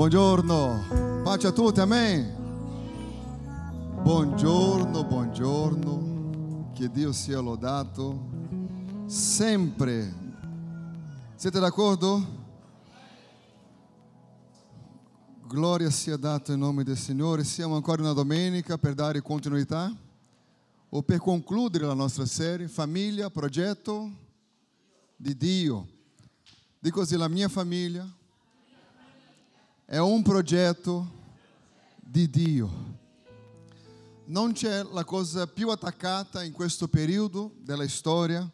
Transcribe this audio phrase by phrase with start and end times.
[0.00, 2.34] Buongiorno, pace a tutti, amen.
[4.00, 8.18] Buongiorno, buongiorno, che Dio sia lodato
[9.04, 10.10] sempre.
[11.34, 12.26] Siete d'accordo?
[15.46, 17.44] Glória sia data em nome do Senhor.
[17.44, 19.94] Siamo ancora na domenica per dare continuità
[20.88, 24.10] o per concludere la nostra serie Famiglia, progetto
[25.14, 25.86] di Dio.
[26.78, 28.10] Dico così, la mia famiglia
[29.90, 31.04] è un progetto
[31.96, 32.70] di Dio.
[34.26, 38.48] Non c'è la cosa più attaccata in questo periodo della storia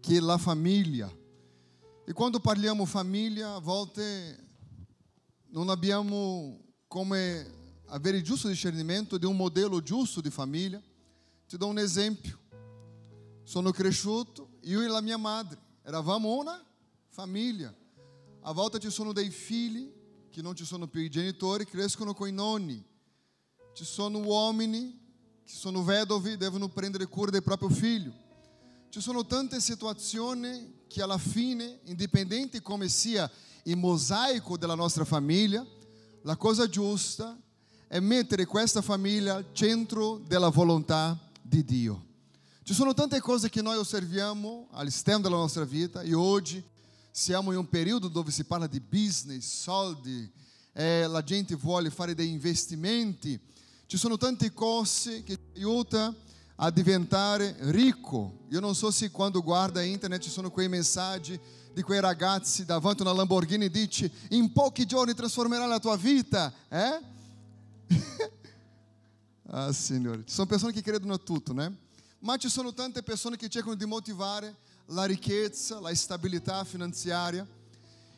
[0.00, 1.14] che la famiglia.
[2.06, 4.46] E quando parliamo famiglia, a volte
[5.48, 7.52] non abbiamo come
[7.88, 10.80] avere il giusto discernimento di un modello giusto di famiglia.
[11.48, 12.38] Ti do un esempio.
[13.42, 16.64] Sono cresciuto, io e la mia madre, eravamo una
[17.08, 17.74] famiglia.
[18.40, 20.00] A volta ci sono dei figli
[20.32, 22.82] che non ci sono più i genitori, crescono con i nonni.
[23.74, 24.98] Ci sono uomini
[25.44, 28.14] che sono vedovi e devono prendere cura del proprio figlio.
[28.88, 33.30] Ci sono tante situazioni che alla fine, indipendente come sia
[33.64, 35.66] il mosaico della nostra famiglia,
[36.22, 37.38] la cosa giusta
[37.86, 42.06] è mettere questa famiglia al centro della volontà di Dio.
[42.62, 46.64] Ci sono tante cose che noi osserviamo all'esterno della nostra vita e oggi
[47.14, 50.28] siamo in un periodo dove si parla di business, soldi,
[50.72, 53.38] eh, la gente vuole fare dei investimenti,
[53.86, 56.16] ci sono tante cose che ti aiutano
[56.56, 58.46] a diventare ricco.
[58.48, 61.38] Io non so se quando guarda internet ci sono quei messaggi
[61.74, 65.96] di quei ragazzi davanti a una Lamborghini e dice in pochi giorni trasformerà la tua
[65.96, 67.00] vita, eh?
[69.48, 71.76] ah, Signore, ci sono persone che credono a tutto, né?
[72.20, 77.46] Ma ci sono tante persone che cercano di motivare la ricchezza, la stabilità finanziaria.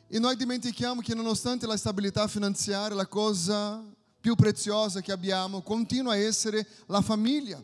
[0.06, 3.82] E noi dimentichiamo che nonostante la stabilità finanziaria, la cosa
[4.20, 7.62] più preziosa che abbiamo continua a essere la famiglia.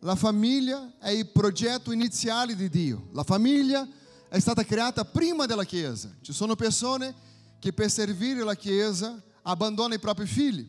[0.00, 3.08] La famiglia è il progetto iniziale di Dio.
[3.12, 3.86] La famiglia
[4.28, 6.10] è stata creata prima della Chiesa.
[6.22, 7.14] Ci sono persone
[7.58, 10.66] che per servire la Chiesa abbandonano i propri figli.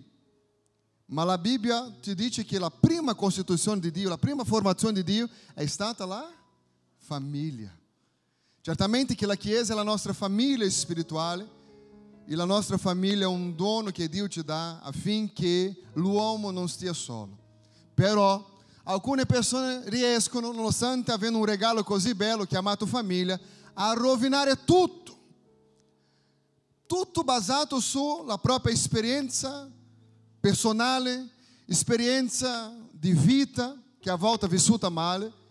[1.06, 5.04] Ma la Bibbia ti dice che la prima costituzione di Dio, la prima formazione di
[5.04, 6.30] Dio è stata la
[7.04, 7.72] famiglia.
[8.62, 11.62] Certamente che la Chiesa è la nostra famiglia spirituale
[12.26, 16.94] e la nostra famiglia è un dono che Dio ci dà affinché l'uomo non stia
[16.94, 17.38] solo.
[17.94, 18.50] Però
[18.84, 23.38] alcune persone riescono, nonostante avendo un regalo così bello chiamato famiglia,
[23.74, 25.12] a rovinare tutto.
[26.86, 29.70] Tutto basato sulla propria esperienza
[30.40, 31.30] personale,
[31.66, 35.42] esperienza di vita che a volte è vissuta male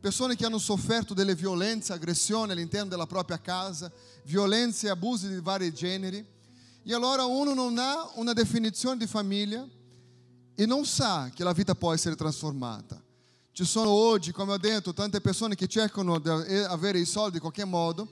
[0.00, 3.90] persone che hanno sofferto delle violenze, aggressioni all'interno della propria casa,
[4.24, 6.24] violenze e abusi di vari generi.
[6.82, 9.66] E allora uno non ha una definizione di famiglia
[10.54, 13.02] e non sa che la vita può essere trasformata.
[13.52, 17.40] Ci sono oggi, come ho detto, tante persone che cercano di avere i soldi in
[17.40, 18.08] qualche modo.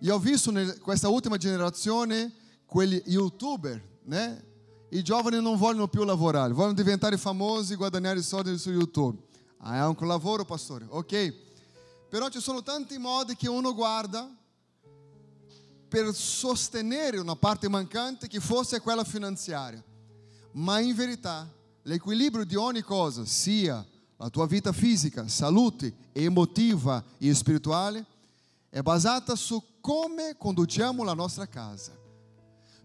[0.00, 2.32] E ho visto in questa ultima generazione
[2.64, 4.44] quegli youtuber, né?
[4.90, 9.23] I giovani non vogliono più lavorare, vogliono diventare famosi e guadagnare soldi su YouTube.
[9.66, 10.84] Ah, è anche un lavoro, pastore.
[10.90, 11.34] Ok.
[12.10, 14.30] Però ci sono tanti modi che uno guarda
[15.88, 19.82] per sostenere una parte mancante che fosse quella finanziaria.
[20.52, 21.50] Ma in verità
[21.82, 23.84] l'equilibrio di ogni cosa, sia
[24.18, 28.04] la tua vita fisica, salute, emotiva e spirituale,
[28.68, 31.92] è basata su come conduciamo la nostra casa.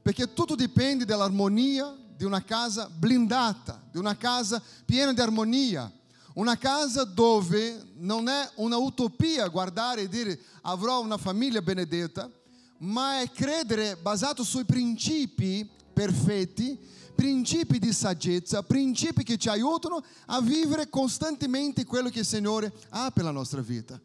[0.01, 5.91] Perché tutto dipende dall'armonia di una casa blindata, di una casa piena di armonia
[6.39, 12.31] una casa dove non è una utopia guardare e dire avrò una famiglia benedetta,
[12.77, 16.79] ma è credere basato sui principi perfetti,
[17.13, 23.11] principi di saggezza, principi che ci aiutano a vivere costantemente quello che il Signore ha
[23.11, 23.99] per la nostra vita.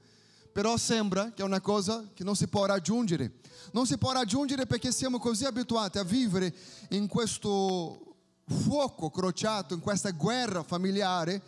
[0.52, 3.30] Però sembra che è una cosa che non si può raggiungere.
[3.70, 6.52] Non si può raggiungere perché siamo così abituati a vivere
[6.90, 11.40] in questo fuoco crociato, in questa guerra familiare,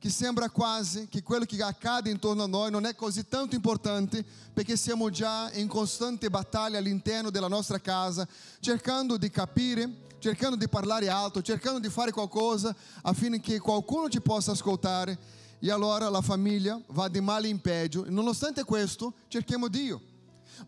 [0.00, 4.24] che sembra quasi che quello che accade intorno a noi non è così tanto importante
[4.54, 8.26] perché siamo già in costante battaglia all'interno della nostra casa,
[8.60, 14.52] cercando di capire, cercando di parlare alto, cercando di fare qualcosa affinché qualcuno ci possa
[14.52, 15.18] ascoltare.
[15.58, 18.06] E allora la famiglia va di male in peggio.
[18.08, 20.00] Nonostante questo, cerchiamo Dio.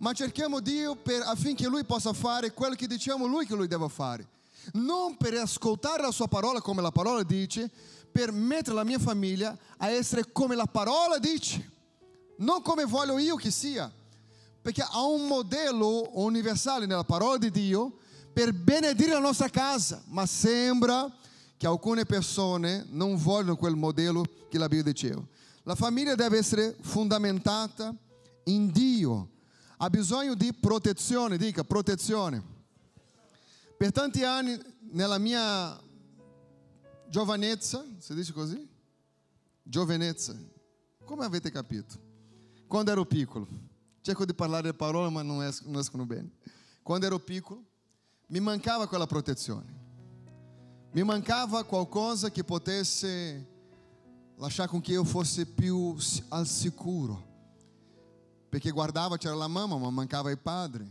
[0.00, 3.88] Ma cerchiamo Dio per, affinché Lui possa fare quello che diciamo Lui che Lui deve
[3.88, 4.28] fare.
[4.74, 7.70] Non per ascoltare la Sua parola come la parola dice,
[8.12, 11.70] per mettere la mia famiglia a essere come la parola dice,
[12.36, 13.90] non come voglio io che sia,
[14.60, 17.96] perché ha un modello universale nella parola di Dio
[18.32, 21.10] per benedire la nostra casa, ma sembra
[21.56, 25.22] che alcune persone non vogliono quel modello che la Bibbia diceva.
[25.64, 27.94] La famiglia deve essere fondamentata
[28.44, 29.28] in Dio,
[29.78, 32.42] ha bisogno di protezione, dica protezione.
[33.76, 34.58] Per tanti anni
[34.90, 35.78] nella mia
[37.12, 38.66] giovanezza, si dice così?
[39.62, 40.34] Giovenezza,
[41.04, 42.00] come avete capito?
[42.66, 43.46] Quando ero piccolo,
[44.00, 46.30] cerco di parlare le parole ma non escono bene.
[46.82, 47.62] Quando ero piccolo,
[48.28, 49.80] mi mancava quella protezione.
[50.92, 53.46] Mi mancava qualcosa che potesse
[54.36, 55.94] lasciare com che eu fosse più
[56.30, 57.28] al sicuro.
[58.48, 60.90] Perché guardava, c'era la mamma, ma mancava il padre.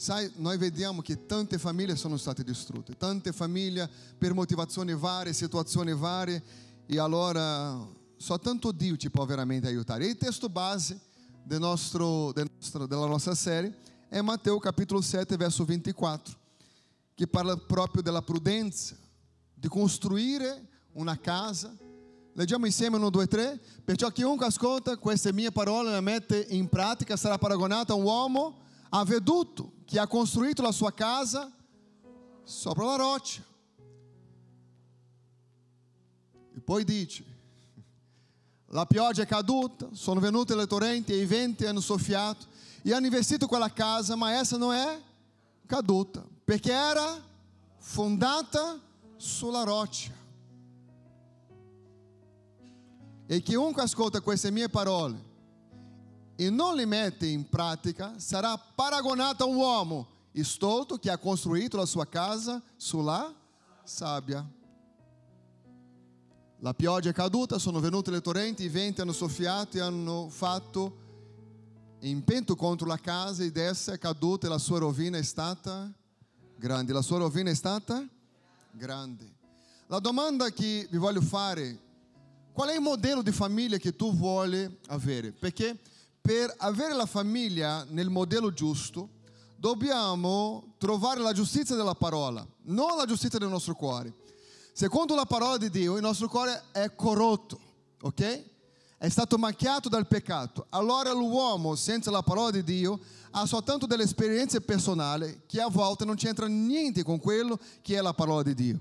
[0.00, 3.86] Sai, noi vediamo che tante famiglie sono state distrutte, tante famiglie
[4.16, 6.42] per motivazioni varie, situazioni varie,
[6.86, 7.86] e allora
[8.16, 10.06] só tanto Dio ci può veramente aiutare.
[10.06, 10.98] E il testo base
[11.44, 13.76] del nostro, del nostro, della nostra série
[14.08, 16.34] è Matteo capitolo 7, verso 24,
[17.14, 18.96] che parla proprio della prudenza,
[19.52, 21.76] di costruire una casa.
[22.32, 23.60] Leggiamo insieme 1, 2, 3.
[23.84, 28.04] Perciò chiunque ascolta queste mie parole e le mette in pratica sarà paragonato a un
[28.04, 31.50] uomo avveduto che ha costruito la sua casa
[32.44, 33.42] sopra la roccia.
[36.54, 37.24] E poi dice,
[38.66, 42.46] la pioggia è caduta, sono venute le torrenti e i venti hanno soffiato
[42.82, 45.02] e hanno investito quella casa, ma essa non è
[45.66, 47.20] caduta, perché era
[47.78, 48.80] fondata
[49.16, 50.12] sulla roccia.
[53.26, 55.29] E chiunque ascolta queste mie parole
[56.40, 60.08] e non le mette in pratica sarà paragonato a un uomo
[60.42, 63.30] stolto che ha costruito la sua casa sulla
[63.84, 64.48] sabbia.
[66.60, 70.96] La pioggia è caduta, sono venute le torrenti, i venti hanno soffiato e hanno fatto
[72.00, 75.92] impento contro la casa ed essa è caduta e la sua rovina è stata
[76.56, 76.94] grande.
[76.94, 78.02] La sua rovina è stata
[78.70, 79.30] grande.
[79.88, 81.78] La domanda che vi voglio fare,
[82.50, 85.32] qual è il modello di famiglia che tu vuoi avere?
[85.32, 85.78] Perché
[86.30, 89.08] per avere la famiglia nel modello giusto,
[89.56, 94.14] dobbiamo trovare la giustizia della parola, non la giustizia del nostro cuore.
[94.72, 97.58] Secondo la parola di Dio, il nostro cuore è corrotto,
[98.02, 98.44] ok?
[98.96, 100.66] È stato macchiato dal peccato.
[100.68, 103.00] Allora l'uomo, senza la parola di Dio,
[103.32, 108.00] ha soltanto delle esperienze personali che a volte non c'entra niente con quello che è
[108.00, 108.80] la parola di Dio.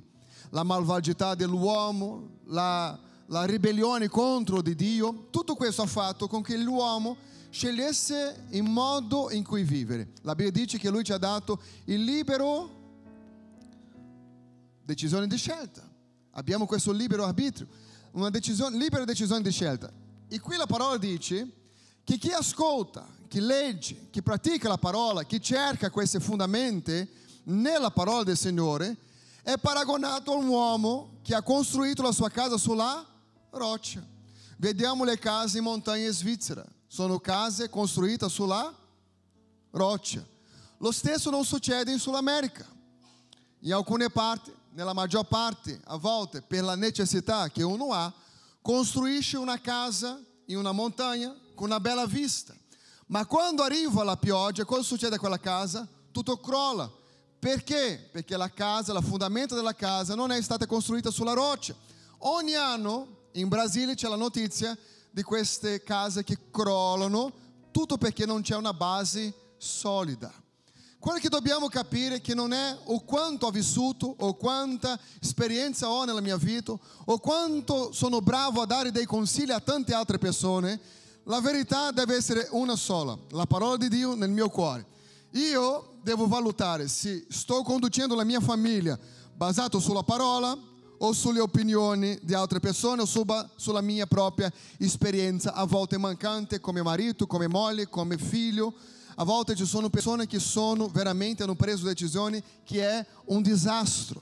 [0.51, 6.55] La malvagità dell'uomo, la, la ribellione contro di Dio, tutto questo ha fatto con che
[6.55, 7.17] l'uomo
[7.49, 10.09] scegliesse il modo in cui vivere.
[10.21, 12.77] La Bibbia dice che lui ci ha dato il libero
[14.83, 15.87] decisione di scelta.
[16.31, 17.67] Abbiamo questo libero arbitrio,
[18.11, 19.91] una decisione, libera decisione di scelta.
[20.27, 21.49] E qui la parola dice
[22.03, 27.05] che chi ascolta, chi legge, chi pratica la parola, chi cerca queste fondamenta
[27.43, 28.95] nella parola del Signore,
[29.41, 33.03] è paragonato a un uomo che ha costruito la sua casa sulla
[33.51, 34.05] roccia.
[34.57, 38.75] Vediamo le case in montagna svizzera sono case costruite sulla
[39.69, 40.25] roccia.
[40.79, 42.65] Lo stesso non succede in Sud America.
[43.59, 48.11] In alcune parti, nella maggior parte, a volte per la necessità che uno ha,
[48.59, 52.55] costruisce una casa in una montagna con una bella vista.
[53.07, 55.87] Ma quando arriva la pioggia, cosa succede a quella casa?
[56.11, 56.91] Tutto crolla.
[57.37, 58.09] Perché?
[58.11, 61.75] Perché la casa, la fondamento della casa non è stata costruita sulla roccia.
[62.19, 64.75] Ogni anno in Brasile c'è la notizia
[65.11, 67.31] di queste case che crollano,
[67.71, 70.31] tutto perché non c'è una base solida.
[70.99, 75.89] Quello che dobbiamo capire è che non è o quanto ho vissuto, o quanta esperienza
[75.89, 76.73] ho nella mia vita,
[77.05, 80.77] o quanto sono bravo a dare dei consigli a tante altre persone.
[81.23, 84.85] La verità deve essere una sola, la parola di Dio nel mio cuore.
[85.31, 88.99] Io devo valutare se sto conducendo la mia famiglia
[89.33, 90.57] basato sulla parola
[90.99, 96.59] o sulle opinioni di altre persone o sulla, sulla mia propria esperienza, a volte mancante
[96.59, 98.73] come marito, come moglie, come figlio.
[99.15, 104.21] A volte ci sono persone che sono veramente hanno preso decisioni che è un disastro.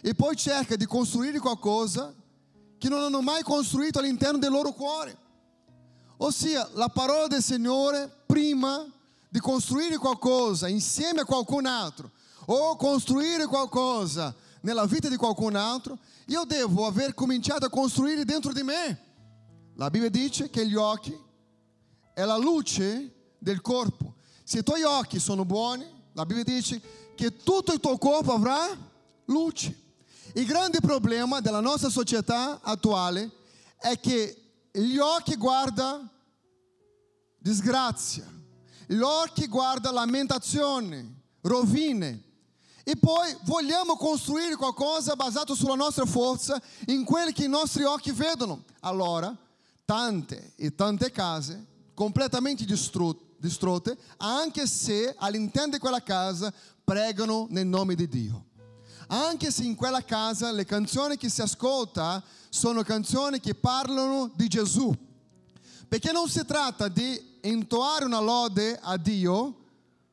[0.00, 2.12] E poi cerca di costruire qualcosa
[2.78, 5.16] che non hanno mai costruito all'interno del loro cuore.
[6.18, 8.84] Ossia, la parola del Signore prima
[9.28, 12.10] di costruire qualcosa insieme a qualcun altro
[12.46, 18.52] o costruire qualcosa nella vita di qualcun altro, io devo aver cominciato a costruire dentro
[18.52, 19.10] di me.
[19.76, 21.16] La Bibbia dice che gli occhi
[22.14, 24.14] è la luce del corpo.
[24.44, 26.80] Se i tuoi occhi sono buoni, la Bibbia dice
[27.14, 28.68] che tutto il tuo corpo avrà
[29.26, 29.80] luce.
[30.34, 33.30] Il grande problema della nostra società attuale
[33.76, 36.08] è che gli occhi guarda
[37.38, 38.26] disgrazia,
[38.86, 42.22] gli occhi guarda lamentazione, rovine,
[42.84, 48.10] E poi vogliamo costruire qualcosa basato sulla nostra forza in quelli che i nostri occhi
[48.10, 48.64] vedono.
[48.80, 49.36] Allora,
[49.84, 57.94] tante e tante case completamente distrutte, anche se all'interno di quella casa pregano nel nome
[57.94, 58.46] di Dio.
[59.08, 64.48] Anche se in quella casa le canzoni che si ascolta sono canzoni che parlano di
[64.48, 64.92] Gesù.
[65.86, 69.56] Perché non si tratta di entoare una lode a Dio,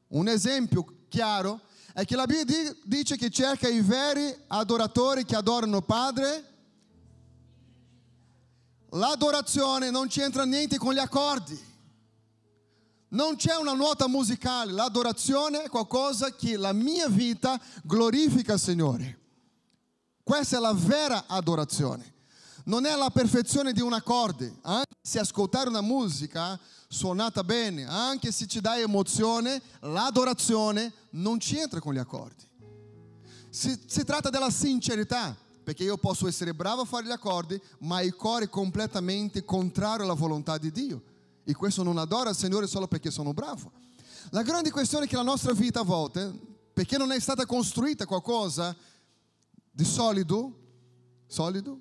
[0.10, 1.62] un esempio chiaro
[1.94, 6.46] è che la Bibbia dice che cerca i veri adoratori che adorano Padre.
[8.92, 11.68] L'adorazione non c'entra niente con gli accordi.
[13.10, 19.20] Non c'è una nota musicale, l'adorazione è qualcosa che la mia vita glorifica il Signore.
[20.24, 22.14] Questa è la vera adorazione.
[22.66, 24.60] Non è la perfezione di un accordo.
[24.62, 26.60] Anche se ascoltare una musica
[26.92, 32.44] suonata bene, anche se ti dà emozione, l'adorazione non c'entra con gli accordi.
[33.52, 38.02] Si, si tratta della sincerità, perché io posso essere bravo a fare gli accordi, ma
[38.02, 41.04] il cuore è completamente contrario alla volontà di Dio.
[41.44, 43.72] E questo non adora il Signore solo perché sono bravo.
[44.32, 46.34] La grande questione è che la nostra vita a volte,
[46.74, 48.76] perché non è stata costruita qualcosa
[49.70, 50.58] di solido,
[51.28, 51.80] solido,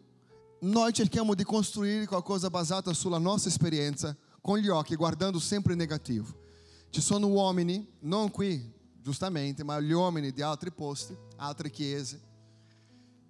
[0.60, 6.26] noi cerchiamo di costruire qualcosa basato sulla nostra esperienza, con gli occhi guardando sempre negativo.
[6.90, 12.20] Ci sono uomini, non qui giustamente, ma gli uomini di altri posti, altre chiese,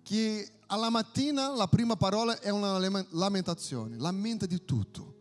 [0.03, 2.79] che alla mattina la prima parola è una
[3.11, 5.17] lamentazione, lamenta di tutto.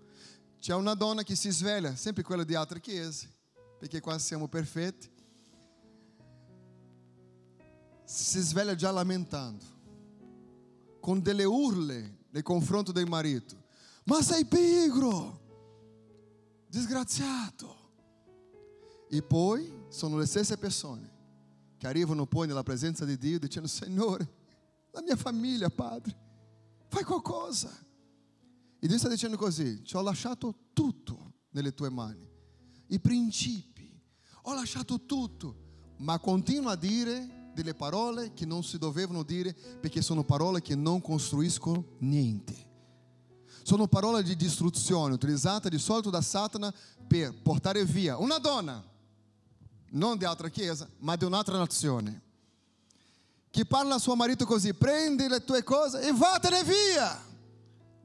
[0.60, 3.30] C'è una donna che si sveglia, sempre quella di altre chiese,
[3.80, 5.10] perché qua siamo perfetti,
[8.04, 9.66] si sveglia già lamentando,
[11.00, 13.66] con delle urle nei confronti del marito.
[14.06, 15.47] Ma sei pigro,
[16.78, 17.76] disgraziato.
[19.10, 21.16] E poi sono le stesse persone
[21.78, 24.30] che arrivano poi nella presenza di Dio dicendo, Signore,
[24.92, 26.16] la mia famiglia, Padre,
[26.88, 27.72] fai qualcosa.
[28.80, 32.30] E Dio sta dicendo così, ci ho lasciato tutto nelle tue mani,
[32.88, 34.00] i principi,
[34.44, 40.04] ho lasciato tutto, ma continua a dire delle parole che non si dovevano dire perché
[40.04, 42.67] sono parole che non costruiscono niente.
[43.68, 46.74] Sono parole di distruzione utilizzate di solito da Satana
[47.06, 48.82] per portare via una donna,
[49.90, 52.22] non di altra chiesa, ma di un'altra nazione,
[53.50, 57.22] che parla a suo marito così, prendi le tue cose e vattene via.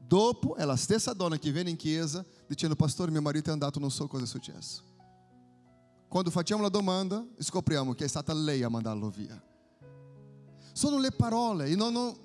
[0.05, 3.79] Dopo è la stessa donna che viene in chiesa dicendo, pastore, mio marito è andato,
[3.79, 4.83] non so cosa è successo.
[6.09, 9.41] Quando facciamo la domanda, scopriamo che è stata lei a mandarlo via.
[10.73, 12.17] Sono le parole, e non, non,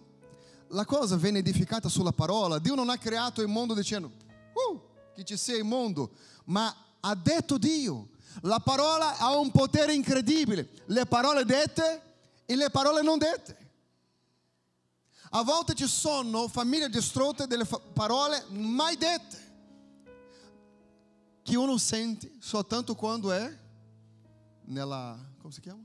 [0.70, 2.60] la cosa viene edificata sulla parola.
[2.60, 4.82] Dio non ha creato il mondo dicendo, uh,
[5.14, 6.12] che ci sia il mondo,
[6.46, 8.10] ma ha detto Dio.
[8.42, 10.70] La parola ha un potere incredibile.
[10.86, 12.02] Le parole dette
[12.46, 13.66] e le parole non dette.
[15.32, 19.46] A volte ci sono famiglie distrutte delle parole mai dette,
[21.44, 23.58] che uno sente soltanto quando è
[24.66, 25.84] nella, come si chiama?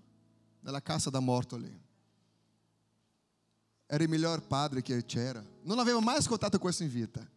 [0.60, 1.81] Nella casa da morto lì.
[3.92, 5.44] Era il miglior padre che c'era.
[5.64, 7.28] Non avevo mai ascoltato questo in vita.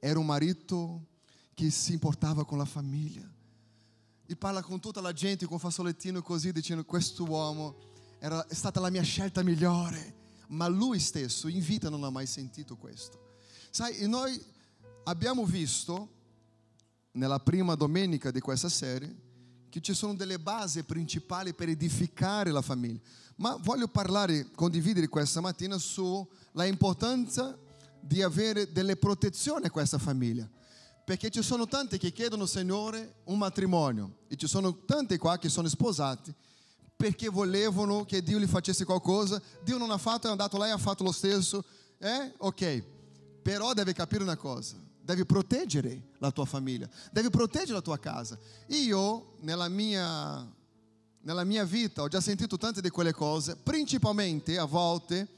[0.00, 1.06] Era un marito
[1.54, 3.22] che si importava con la famiglia.
[4.26, 7.76] E parla con tutta la gente, con fazzolettino così, dicendo questo uomo
[8.18, 12.76] era, stata la mia scelta migliore ma lui stesso in vita non ha mai sentito
[12.76, 13.36] questo.
[13.70, 14.42] Sai, e noi
[15.04, 16.08] abbiamo visto
[17.12, 19.22] nella prima domenica di questa serie
[19.68, 23.00] che ci sono delle basi principali per edificare la famiglia.
[23.36, 27.58] Ma voglio parlare, condividere questa mattina sulla importanza
[28.00, 30.48] di avere delle protezioni a questa famiglia.
[31.04, 34.18] Perché ci sono tanti che chiedono, Signore, un matrimonio.
[34.28, 36.34] E ci sono tanti qua che sono sposati
[36.96, 39.40] perché volevano che Dio gli facesse qualcosa.
[39.62, 41.64] Dio non ha fatto, è andato là e ha fatto lo stesso.
[41.98, 42.32] Eh?
[42.38, 42.82] Ok.
[43.42, 44.76] Però deve capire una cosa.
[45.00, 48.38] Devi proteggere la tua famiglia, devi proteggere la tua casa.
[48.68, 50.50] Io, nella mia,
[51.24, 55.28] nella mia vita, ho già sentito tante di quelle cose, principalmente a volte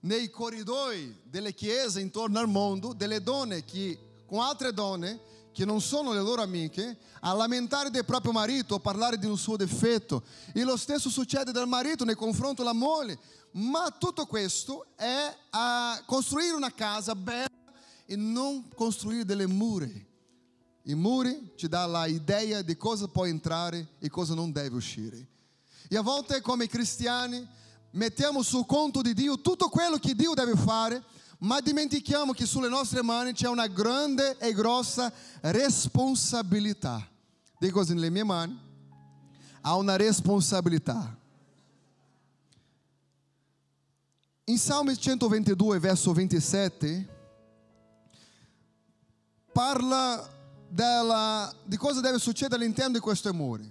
[0.00, 5.20] nei corridoi delle chiese intorno al mondo, delle donne che con altre donne
[5.52, 9.36] che non sono le loro amiche, a lamentare del proprio marito o parlare di un
[9.36, 10.22] suo difetto.
[10.52, 13.18] E lo stesso succede del marito nei confronti della moglie.
[13.52, 17.48] Ma tutto questo è a costruire una casa bella
[18.06, 20.07] e non costruire delle muri.
[20.88, 25.26] I muri ci dà l'idea di cosa può entrare e cosa non deve uscire.
[25.86, 27.46] E a volte come cristiani
[27.90, 31.04] mettiamo sul conto di Dio tutto quello che Dio deve fare
[31.40, 37.06] ma dimentichiamo che sulle nostre mani c'è una grande e grossa responsabilità.
[37.58, 38.58] Dico così, nelle mie mani
[39.60, 41.16] ha una responsabilità.
[44.44, 47.06] Em Salmo 122, verso 27,
[49.52, 50.36] parla
[50.68, 53.64] della, di cosa deve succedere all'interno di queste mura.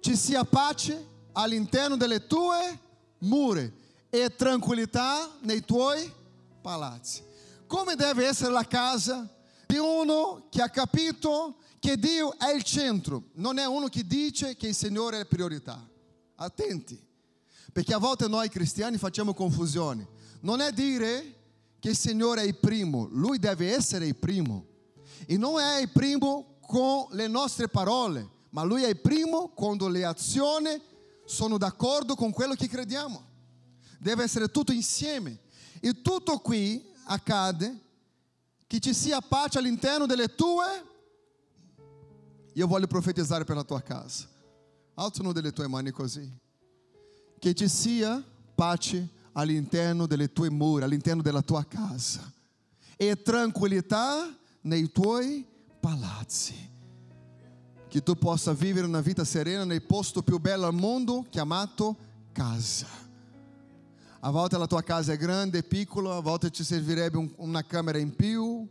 [0.00, 2.78] Ci sia pace all'interno delle tue
[3.18, 3.68] mura
[4.08, 6.10] e tranquillità nei tuoi
[6.60, 7.22] palazzi.
[7.66, 9.28] Come deve essere la casa
[9.66, 14.56] di uno che ha capito che Dio è il centro, non è uno che dice
[14.56, 15.86] che il Signore è priorità.
[16.36, 16.98] Attenti,
[17.72, 20.08] perché a volte noi cristiani facciamo confusione.
[20.40, 21.34] Non è dire
[21.78, 24.66] che il Signore è il primo, Lui deve essere il primo.
[25.26, 29.88] E non è il primo con le nostre parole, ma Lui è il primo quando
[29.88, 30.80] le azioni
[31.24, 33.32] sono d'accordo con quello che crediamo.
[33.98, 35.40] Deve essere tutto insieme.
[35.80, 37.80] E tutto qui accade
[38.66, 40.92] che ci sia pace all'interno delle tue
[42.56, 44.28] io voglio profetizzare per la tua casa.
[44.94, 46.30] Alza una delle tue mani così.
[47.38, 48.22] Che ci sia
[48.54, 52.32] pace all'interno delle tue mura, all'interno della tua casa.
[52.96, 54.32] E tranquillità
[54.64, 55.46] nei tuoi
[55.80, 56.72] palazzi.
[57.88, 61.96] Che tu possa vivere una vita serena nel posto più bello al mondo chiamato
[62.32, 62.86] casa.
[64.20, 67.98] A volte la tua casa è grande, piccola, a volte ci servirebbe un, una camera
[67.98, 68.66] in più,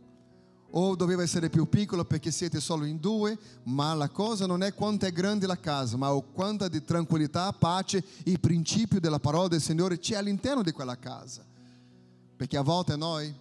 [0.76, 4.74] o doveva essere più piccolo perché siete solo in due, ma la cosa non è
[4.74, 9.60] quanto è grande la casa, ma quanta di tranquillità, pace e principio della parola del
[9.60, 11.44] Signore c'è all'interno di quella casa.
[12.36, 13.32] Perché a volte noi,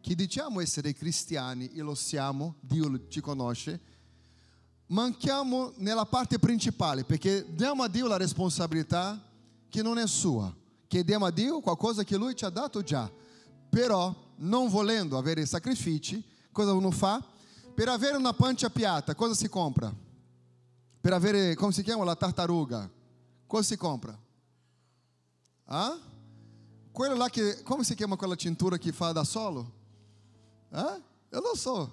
[0.00, 3.80] che diciamo essere cristiani, e lo siamo, Dio ci conosce,
[4.86, 9.22] manchiamo nella parte principale, perché diamo a Dio la responsabilità
[9.68, 10.54] che non è sua,
[10.86, 13.10] chiediamo a Dio qualcosa che Lui ci ha dato già,
[13.68, 17.22] però non volendo avere sacrifici, cosa uno fa?
[17.74, 19.94] Per avere una pancia piatta, cosa si compra?
[21.00, 22.90] Per avere, come si chiama, la tartaruga,
[23.46, 24.18] cosa si compra?
[25.66, 25.96] Ah?
[26.90, 29.76] Quello là che, come si chiama quella cintura che fa da solo?
[31.30, 31.90] Eu não so.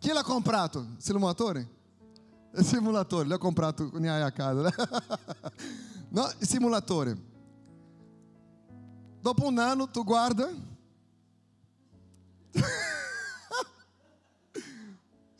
[0.00, 0.86] Chi l'ha comprato?
[0.98, 1.68] Simulatore?
[2.62, 4.70] Simulatore, l'ho comprato ne hai a casa.
[6.10, 7.16] no, simulatore.
[9.20, 10.52] Dopo un anno tu guarda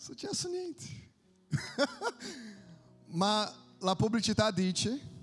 [0.06, 0.84] successo niente.
[3.08, 5.14] Ma la pubblicità dice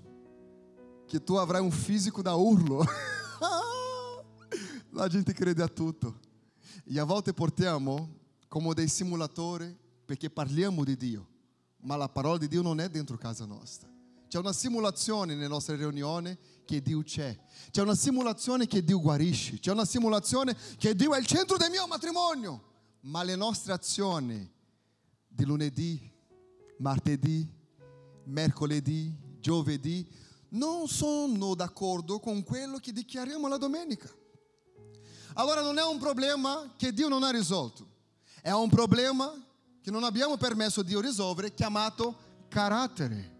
[1.06, 2.84] che tu avrai un fisico da urlo.
[4.90, 6.20] la gente crede a tutto.
[6.84, 11.26] E a volte portiamo come dei simulatori perché parliamo di Dio,
[11.82, 13.88] ma la parola di Dio non è dentro casa nostra.
[14.28, 17.38] C'è una simulazione nelle nostre riunioni che Dio c'è.
[17.70, 19.60] C'è una simulazione che Dio guarisce.
[19.60, 22.72] C'è una simulazione che Dio è il centro del mio matrimonio.
[23.02, 24.50] Ma le nostre azioni
[25.28, 26.10] di lunedì,
[26.78, 27.48] martedì,
[28.24, 30.04] mercoledì, giovedì,
[30.50, 34.08] non sono d'accordo con quello che dichiariamo la domenica.
[35.34, 37.86] Allora non è un problema che Dio non ha risolto,
[38.40, 39.32] è un problema
[39.80, 42.16] che non abbiamo permesso Dio risolvere, chiamato
[42.48, 43.32] carattere.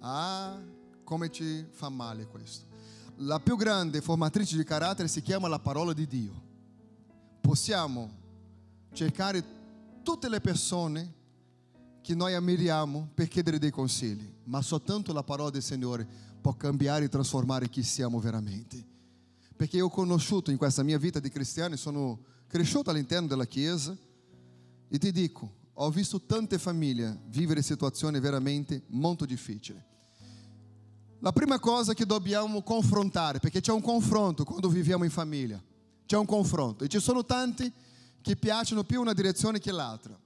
[0.00, 0.58] Ah,
[1.04, 2.66] come ci fa male questo.
[3.16, 6.42] La più grande formatrice di carattere si chiama la parola di Dio.
[7.40, 8.10] Possiamo
[8.92, 9.44] cercare
[10.02, 11.14] tutte le persone
[12.00, 16.06] che noi ammiriamo per chiedere dei consigli, ma soltanto la parola del Signore
[16.40, 18.96] può cambiare e trasformare chi siamo veramente.
[19.58, 23.94] Perché io ho conosciuto in questa mia vita di cristiano, sono cresciuto all'interno della Chiesa
[24.88, 29.82] e ti dico, ho visto tante famiglie vivere situazioni veramente molto difficili.
[31.18, 35.60] La prima cosa che dobbiamo confrontare, perché c'è un confronto quando viviamo in famiglia,
[36.06, 37.72] c'è un confronto e ci sono tanti
[38.22, 40.16] che piacciono più una direzione che l'altra.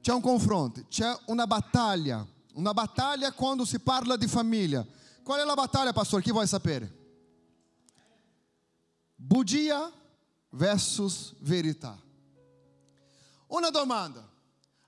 [0.00, 4.84] C'è un confronto, c'è una battaglia, una battaglia quando si parla di famiglia.
[5.22, 6.22] Qual è la battaglia, pastore?
[6.22, 7.02] Chi vuole sapere?
[9.26, 9.90] Bugia
[10.50, 11.98] versus verità.
[13.46, 14.28] Una domanda: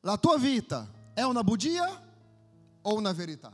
[0.01, 2.03] la tua vita è una bugia
[2.83, 3.51] o una verità?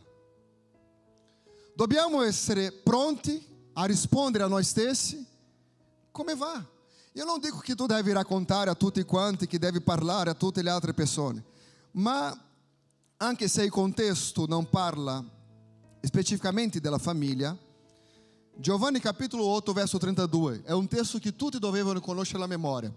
[1.77, 5.25] Dobbiamo essere pronti a rispondere a noi stessi
[6.11, 6.66] come va.
[7.12, 10.62] Io non dico che tu devi raccontare a tutti quanti, che devi parlare a tutte
[10.62, 11.45] le altre persone,
[11.92, 12.37] ma
[13.18, 15.25] anche se il contesto non parla
[16.01, 17.57] specificamente della famiglia,
[18.55, 22.93] Giovanni capitolo 8, verso 32, è un testo che tutti dovevano conoscere a memoria.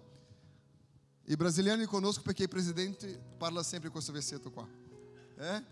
[1.28, 4.68] I brasiliani conoscono perché il presidente parla sempre questo versetto qua.
[5.38, 5.63] Eh?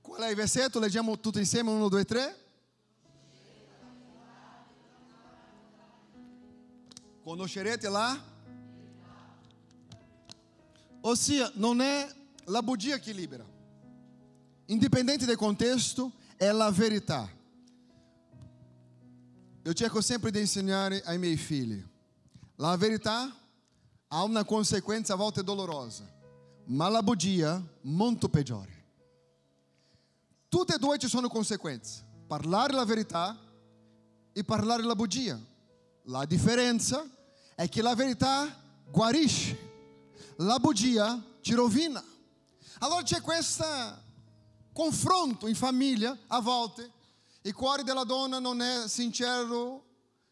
[0.00, 0.78] Qual è il versetto?
[0.78, 2.36] Leggiamo tutti insieme, 1, 2, 3.
[7.22, 8.20] Conoscerete lá?
[11.00, 12.12] Ossia, non è
[12.44, 13.44] la bugia che libera.
[14.66, 17.35] Indipendente del contesto, è la verità.
[19.66, 21.84] Eu cerco sempre di insegnare ai miei figli.
[22.54, 23.36] La verità
[24.06, 26.08] ha una conseguenza a volte dolorosa,
[26.66, 28.84] ma la bugia molto peggiore.
[30.48, 32.04] Tutte e due ci sono conseguenze.
[32.28, 33.36] Parlare la verità
[34.32, 35.36] e parlare la bugia.
[36.04, 37.04] La differenza
[37.56, 38.46] è che la verità
[38.88, 39.58] guarisce,
[40.36, 42.00] la bugia ci rovina.
[42.78, 43.64] Allora c'è questo
[44.72, 46.88] confronto in famiglia, a volte.
[47.46, 49.84] Il cuore della donna non è sincero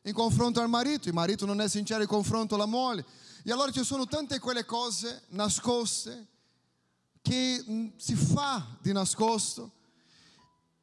[0.02, 3.04] in confronto al marito, il marito non è sincero in confronto alla moglie.
[3.44, 6.26] E allora ci sono tante quelle cose nascoste
[7.22, 9.70] che si fa di nascosto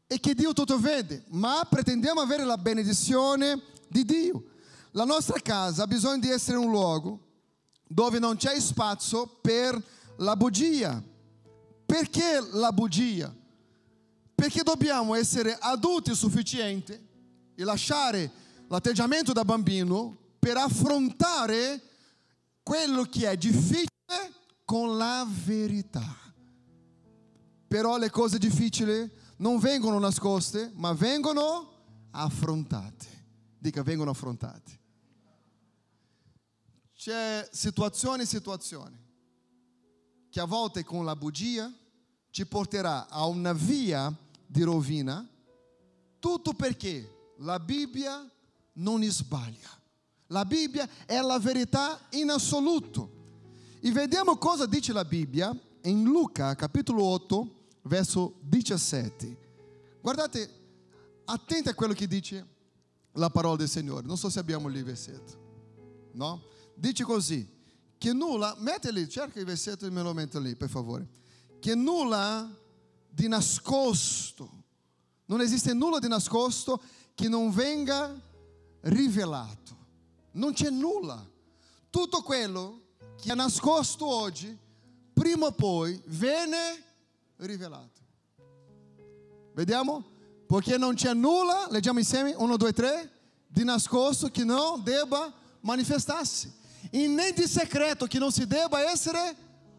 [0.07, 4.51] e che Dio tutto vede, ma pretendiamo avere la benedizione di Dio.
[4.91, 7.19] La nostra casa ha bisogno di essere un luogo
[7.85, 9.77] dove non c'è spazio per
[10.15, 11.03] la bugia.
[11.85, 13.39] Perché la bugia?
[14.41, 16.93] Perché dobbiamo essere adulti sufficienti
[17.53, 18.31] e lasciare
[18.69, 21.79] l'atteggiamento da bambino per affrontare
[22.63, 23.85] quello che è difficile
[24.65, 26.17] con la verità.
[27.67, 33.05] Però le cose difficili non vengono nascoste, ma vengono affrontate.
[33.59, 34.79] Dica, vengono affrontate.
[36.95, 38.97] C'è situazioni e situazioni
[40.31, 41.71] che a volte con la bugia
[42.31, 44.11] ci porterà a una via
[44.51, 45.25] di rovina,
[46.19, 48.29] tutto perché la Bibbia
[48.73, 49.69] non sbaglia.
[50.27, 53.19] La Bibbia è la verità in assoluto.
[53.79, 59.37] E vediamo cosa dice la Bibbia in Luca capitolo 8, verso 17.
[60.01, 60.49] Guardate,
[61.25, 62.45] attenti a quello che dice
[63.13, 64.05] la parola del Signore.
[64.05, 65.39] Non so se abbiamo lì il versetto.
[66.11, 66.43] No?
[66.75, 67.47] Dice così,
[67.97, 71.07] che nulla, metti lì, cerca il versetto e me lo lì, per favore.
[71.59, 72.60] Che nulla
[73.13, 74.49] di nascosto,
[75.25, 76.81] non esiste nulla di nascosto
[77.13, 78.19] che non venga
[78.81, 79.77] rivelato.
[80.31, 81.25] Non c'è nulla.
[81.89, 82.81] Tutto quello
[83.21, 84.57] che è nascosto oggi,
[85.13, 86.83] prima o poi viene
[87.37, 87.99] rivelato.
[89.53, 90.03] Vediamo?
[90.47, 93.09] Perché non c'è nulla, leggiamo insieme, uno, due, tre,
[93.47, 96.51] di nascosto che non debba manifestarsi.
[96.89, 99.35] E nem di segreto che non si debba essere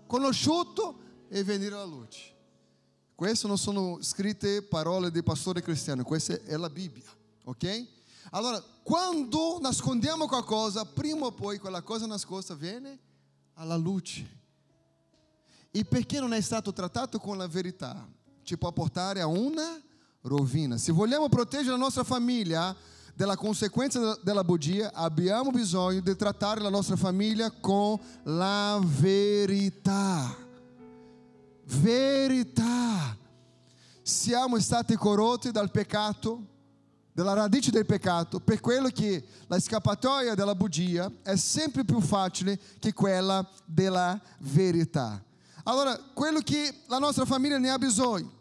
[0.06, 2.31] conosciuto e venire alla luce.
[3.22, 7.08] Queste non sono scritte parole di pastore cristiano, questa è la Bibbia,
[7.44, 7.86] ok?
[8.30, 12.98] Allora, quando nascondiamo qualcosa, prima o poi quella cosa nascosta viene
[13.54, 14.28] alla luce.
[15.70, 18.08] E perché non è stato trattato con la verità?
[18.42, 19.80] Ci può portare a una
[20.22, 20.76] rovina.
[20.76, 22.74] Se vogliamo proteggere la nostra famiglia
[23.14, 30.41] dalla conseguenza della bugia, abbiamo bisogno di trattare la nostra famiglia con la verità.
[31.80, 33.16] Verità.
[34.02, 36.46] Siamo stati corrotti dal peccato,
[37.12, 42.58] dalla radice del peccato, per quello che la scappatoia della bugia è sempre più facile
[42.78, 45.22] che quella della verità.
[45.64, 48.40] Allora, quello che la nostra famiglia ne ha bisogno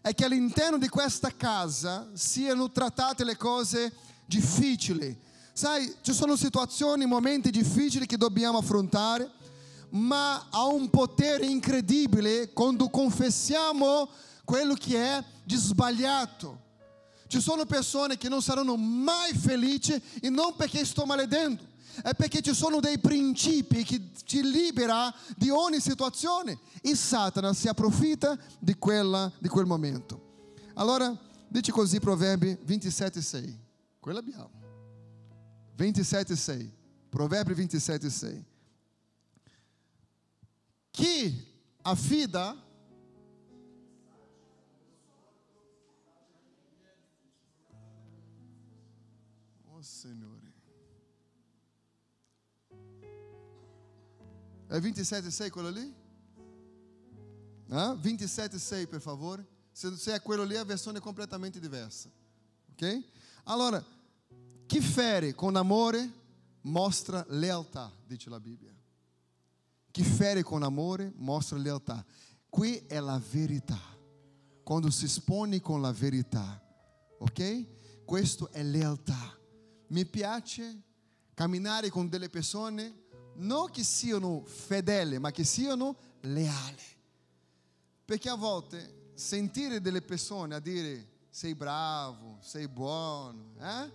[0.00, 3.92] è che all'interno di questa casa siano trattate le cose
[4.24, 5.16] difficili.
[5.52, 9.30] Sai, ci sono situazioni, momenti difficili che dobbiamo affrontare,
[9.90, 14.08] ma ha un potere incredibile quando confessiamo
[14.44, 16.68] quello che è di sbagliato.
[17.26, 21.62] Ci sono persone che non saranno mai felici e non perché sto maledendo,
[22.02, 27.68] è perché ci sono dei principi che ci libera di ogni situazione e Satana si
[27.68, 30.28] approfitta di, quella, di quel momento.
[30.74, 33.54] Allora, dice così Proverbi 27,6.
[34.00, 34.50] Quello abbiamo.
[35.76, 36.68] 27,6.
[37.08, 38.49] Proverbi 27,6.
[40.90, 41.46] Chi
[41.82, 42.68] affida
[49.80, 50.52] Oh Signore.
[54.66, 55.94] È 27,6 quello lì?
[57.70, 59.46] Ah, 27,6 per favore.
[59.72, 62.10] Se, se è quello lì, a versão è completamente diversa.
[62.72, 63.02] Ok?
[63.44, 63.82] Allora,
[64.66, 66.08] chi fere con amore
[66.62, 68.79] mostra lealtà, dice la Bibbia.
[69.90, 72.04] Chi fere con amore mostra lealtà.
[72.48, 73.80] Qui è la verità.
[74.62, 76.62] Quando si espone con la verità.
[77.18, 78.04] Ok?
[78.04, 79.38] Questo è lealtà.
[79.88, 80.82] Mi piace
[81.34, 86.82] camminare con delle persone non che siano fedeli, ma che siano leali.
[88.04, 93.92] Perché a volte sentire delle persone a dire sei bravo, sei buono, eh?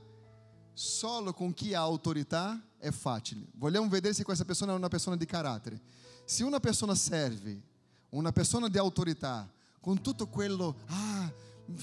[0.74, 3.46] solo con chi ha autorità è facile.
[3.54, 5.80] Vogliamo vedere se questa persona è una persona di carattere.
[6.24, 7.62] Se una persona serve,
[8.10, 11.32] una persona di autorità, con tutto quello, ah,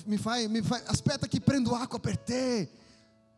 [0.05, 2.81] mi fai, mi fai, aspetta che prendo acqua per te.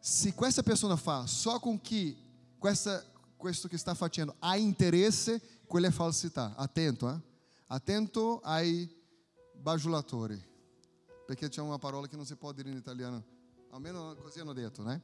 [0.04, 2.14] se questa persona fa só com que
[2.58, 3.02] questa,
[3.38, 6.54] questo che sta facendo ha interesse, quella è falsità.
[6.56, 7.18] Attento, eh?
[7.68, 8.86] Attento ai
[9.54, 10.38] bajulatori.
[11.26, 13.24] Perché c'è una parola che non si può dire in italiano.
[13.70, 15.00] Almeno così hanno detto, né?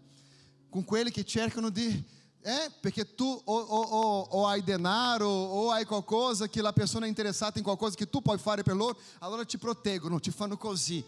[0.68, 2.04] Com quelli che cercano di
[2.42, 7.58] é, porque tu ou, ou, hai denaro ou hai qualcosa que a pessoa é interessada
[7.58, 11.04] em qualcosa que tu pode fare per loro, allora ti proteggono, ti fanno così.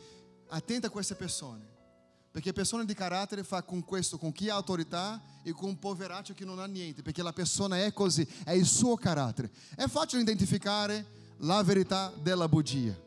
[0.50, 1.58] Attenta com essa pessoa.
[2.30, 6.32] Perché persone di carattere fa con questo, con chi ha autorità e con un poveraccio
[6.34, 9.50] che non ha niente, perché la persona è così, è il suo carattere.
[9.74, 11.06] È facile identificare
[11.38, 12.98] la verità della bugia.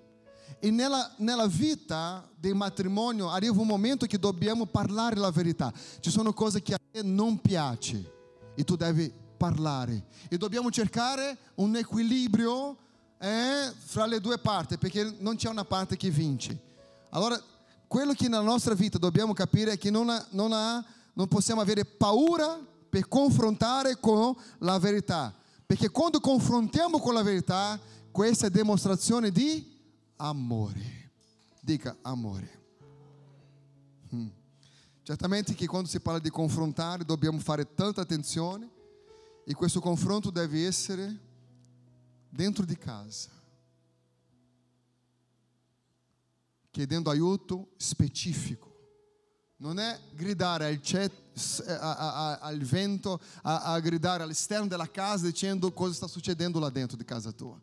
[0.59, 5.73] E nella, nella vita del matrimonio arriva un momento che dobbiamo parlare la verità.
[5.99, 8.13] Ci sono cose che a te non piace
[8.55, 10.05] e tu devi parlare.
[10.29, 12.77] E dobbiamo cercare un equilibrio
[13.19, 16.59] eh, fra le due parti, perché non c'è una parte che vince.
[17.09, 17.41] Allora,
[17.87, 21.61] quello che nella nostra vita dobbiamo capire è che non, ha, non, ha, non possiamo
[21.61, 25.33] avere paura per confrontare con la verità.
[25.65, 27.79] Perché quando confrontiamo con la verità,
[28.11, 29.73] questa è dimostrazione di
[30.17, 31.11] amore.
[31.61, 32.64] Dica amore.
[35.05, 38.67] Certamente che quando si parla di confrontare dobbiamo fare tanta attenzione
[39.45, 41.15] e questo confronto deve essere
[42.27, 43.29] dentro di casa,
[46.71, 48.73] chiedendo aiuto specifico.
[49.57, 51.13] Non è gridare al, cet,
[51.67, 56.71] a, a, al vento, a, a gridare all'esterno della casa dicendo cosa sta succedendo là
[56.71, 57.61] dentro di casa tua.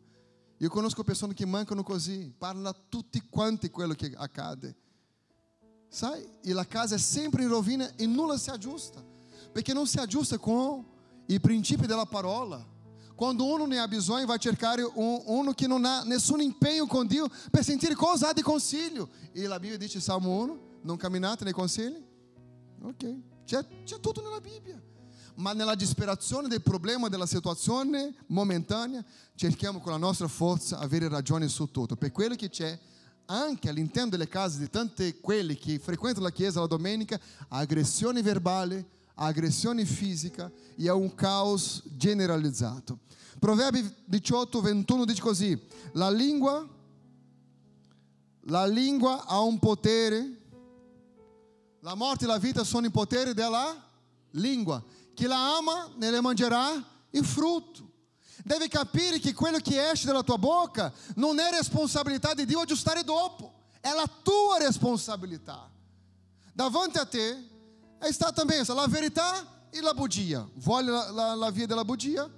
[0.59, 4.77] Io conosco persone che mancano così, parlano a tutti quanti quello che accade.
[5.93, 6.27] Sai?
[6.41, 8.99] E la casa è sempre in rovina e nulla si aggiusta.
[9.51, 10.83] Perché non si aggiusta con
[11.27, 12.65] i principi della parola.
[13.13, 17.05] Quando uno ne ha bisogno, vai cercare un, uno che non ha nessun impegno con
[17.05, 19.07] Dio per sentire cosa ha di consiglio.
[19.33, 22.03] E la Bibbia dice, Salmo 1, non camminate nei consigli?
[22.81, 24.81] Ok, c'è, c'è tutto nella Bibbia.
[25.35, 31.47] Ma nella disperazione del problema, della situazione momentanea, cerchiamo con la nostra forza avere ragione
[31.49, 31.95] su tutto.
[31.95, 32.79] Per quello che c'è,
[33.25, 38.85] anche all'interno delle case di tanti quelli che frequentano la chiesa la domenica, aggressione verbale,
[39.15, 42.99] aggressione fisica e è un caos generalizzato.
[43.39, 45.59] Proverbi 18, 21 dice così:
[45.93, 46.67] La lingua,
[48.45, 50.41] la lingua ha un potere,
[51.79, 53.75] la morte e la vita sono i poteri della
[54.31, 54.83] lingua.
[55.13, 56.71] Chi la ama ne mangerà
[57.11, 57.91] il frutto.
[58.43, 63.03] Deve capire che quello che esce dalla tua bocca non è responsabilità di Dio aggiustare
[63.03, 65.69] dopo, è la tua responsabilità.
[66.53, 67.51] Davanti a te
[68.11, 70.47] sta também la verità e la bugia.
[70.55, 72.29] Vuole la, la, la via della bugia?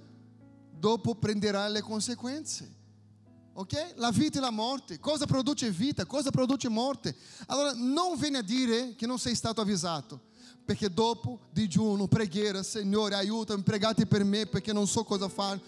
[0.70, 2.74] Dopo prenderà le conseguenze.
[3.54, 3.94] Ok?
[3.96, 4.98] La vita e la morte.
[4.98, 6.06] Cosa produce vita?
[6.06, 7.16] Cosa produce morte?
[7.46, 10.20] Allora non vieni a dire che non sei stato avvisato.
[10.64, 15.60] Perché dopo digiuno, preghiera, Signore aiutami, pregate per me perché non so cosa fare.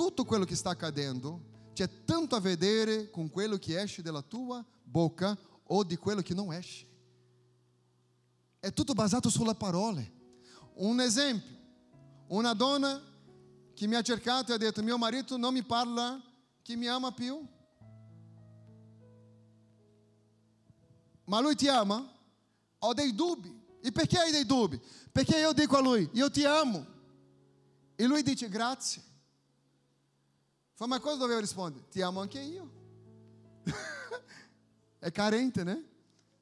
[0.00, 1.42] Tutto quello che sta accadendo
[1.74, 6.32] c'è tanto a vedere con quello che esce dalla tua bocca o di quello che
[6.32, 6.86] non esce.
[8.60, 10.02] È tutto basato sulla parola.
[10.76, 11.54] Un esempio,
[12.28, 12.98] una donna
[13.74, 16.18] che mi ha cercato e ha detto mio marito non mi parla
[16.62, 17.46] che mi ama più.
[21.24, 22.10] Ma lui ti ama?
[22.78, 23.54] Ho dei dubbi.
[23.82, 24.80] E perché hai dei dubbi?
[25.12, 26.86] Perché io dico a lui, io ti amo.
[27.96, 29.08] E lui dice grazie.
[30.80, 31.84] Fa, ma cosa dovevo rispondere?
[31.90, 32.70] Ti amo anche io.
[34.98, 35.84] È carente, né?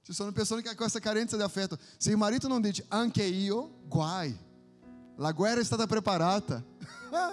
[0.01, 1.77] Ci sono persone che hanno questa carenza di affetto.
[1.97, 4.39] Se il marito non dice anche io, guai.
[5.17, 6.65] La guerra è stata preparata.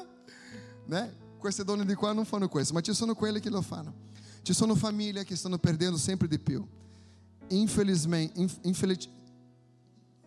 [0.87, 1.15] né?
[1.37, 3.93] Queste donne di qua non fanno questo, ma ci sono quelle che lo fanno.
[4.41, 6.67] Ci sono famiglie che stanno perdendo sempre di più.
[7.49, 9.07] Infelizmente, infelic,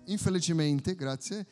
[0.05, 1.45] infelizmente, grazie,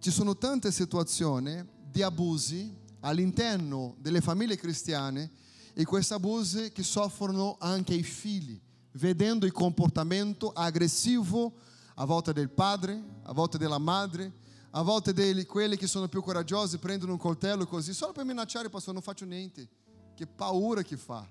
[0.00, 5.30] ci sono tante situazioni di abusi all'interno delle famiglie cristiane
[5.74, 8.60] e questi abusi che soffrono anche i figli
[8.92, 11.52] vedendo il comportamento aggressivo
[11.94, 14.32] a volte del padre, a volte della madre,
[14.70, 18.68] a volte di quelli che sono più coraggiosi prendono un coltello così, solo per minacciare,
[18.68, 19.68] pastor, non faccio niente.
[20.14, 21.26] Che paura che fa.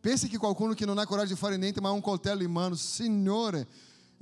[0.00, 2.50] Pensi che qualcuno che non ha coraggio di fare niente, ma ha un coltello in
[2.50, 3.66] mano, Signore,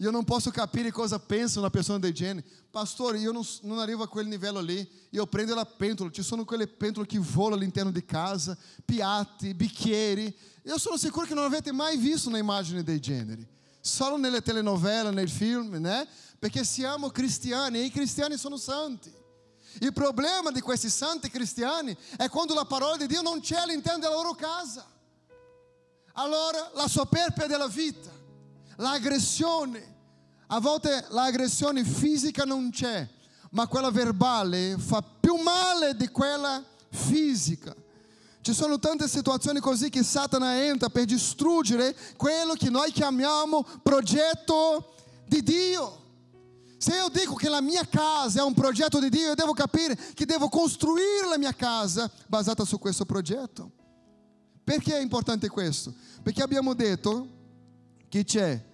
[0.01, 2.47] io non posso capire cosa pensa una persona del genere.
[2.71, 4.89] Pastore, io non, non arrivo a quel livello lì.
[5.11, 6.09] Io prendo la pentola.
[6.11, 10.33] Ci sono quelle pentole che volano all'interno di casa, piatti, bicchieri.
[10.63, 13.45] Io sono sicuro che non avete mai visto un'immagine del genere.
[13.81, 16.07] Solo nelle telenovela, nei film, né?
[16.39, 19.13] Perché siamo cristiani e i cristiani sono santi.
[19.81, 23.99] Il problema di questi santi cristiani è quando la parola di Dio non c'è all'interno
[23.99, 24.87] della loro casa.
[26.13, 28.18] Allora la superbia della vita
[28.79, 29.97] l'aggressione,
[30.51, 33.07] A volte l'aggressione fisica non c'è,
[33.51, 37.75] ma quella verbale fa più male di quella fisica.
[38.41, 44.95] Ci sono tante situazioni così che Satana entra per distruggere quello che noi chiamiamo progetto
[45.27, 45.97] di Dio.
[46.79, 49.99] Se io dico che la mia casa è un progetto di Dio, io devo capire
[50.15, 53.71] che devo costruire la mia casa basata su questo progetto.
[54.65, 55.93] Perché è importante questo?
[56.23, 57.29] Perché abbiamo detto
[58.09, 58.65] che c'è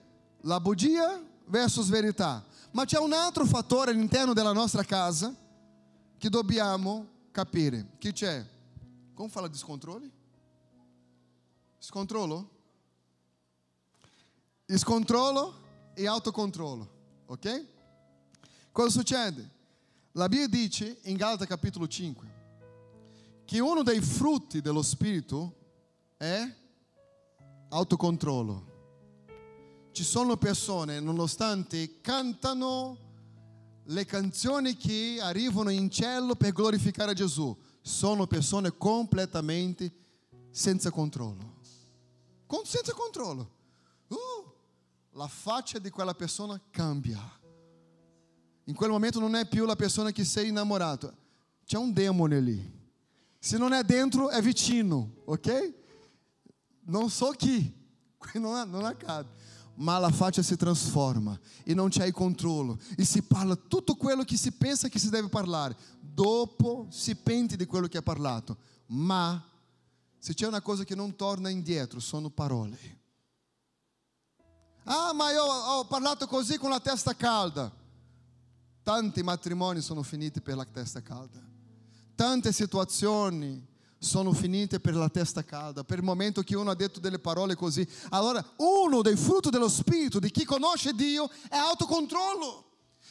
[0.45, 5.35] la bugia versus verità, ma c'è un altro fattore all'interno della nostra casa
[6.19, 7.93] che dobbiamo capire.
[7.99, 8.45] Che c'è?
[9.15, 10.11] Como fala descontrole?
[11.79, 12.51] Scontrolo?
[14.67, 15.55] Scontrolo
[15.95, 16.91] e autocontrolo,
[17.27, 17.67] ok?
[18.73, 19.51] Cosa succede?
[20.13, 22.33] La Bibbia dice in Galata capitolo 5
[23.45, 25.55] che uno dei frutti dello Spirito
[26.17, 26.53] è
[27.69, 28.74] autocontrollo.
[29.95, 32.99] Ci sono persone, nonostante cantano
[33.85, 39.93] le canzoni che arrivano in cielo per glorificare Gesù, sono persone completamente
[40.51, 41.61] senza controllo.
[42.45, 43.55] Con, senza controllo.
[44.09, 44.17] Uh,
[45.13, 47.21] la faccia di quella persona cambia.
[48.65, 51.17] In quel momento non è più la persona che sei innamorato,
[51.65, 52.89] c'è un demone lì.
[53.39, 55.73] Se non è dentro, è vicino, ok?
[56.87, 57.73] Non so chi,
[58.35, 59.44] non, non accade.
[59.77, 62.79] Ma la faccia si trasforma e non c'è controllo.
[62.97, 65.77] E si parla tutto quello che si pensa che si deve parlare
[66.15, 68.57] dopo si pente di quello che ha parlato,
[68.87, 69.43] ma
[70.19, 73.03] se c'è una cosa che non torna indietro sono parole.
[74.85, 77.73] Ah, ma io ho parlato così con la testa calda.
[78.83, 81.43] Tanti matrimoni sono finiti per la testa calda.
[82.15, 83.67] Tante situazioni
[84.05, 87.57] sono finite per la testa calda, per il momento che uno ha detto delle parole
[87.57, 87.87] così.
[88.11, 92.63] Allora, uno dei frutti dello Spirito di chi conosce Dio è autocontrollo.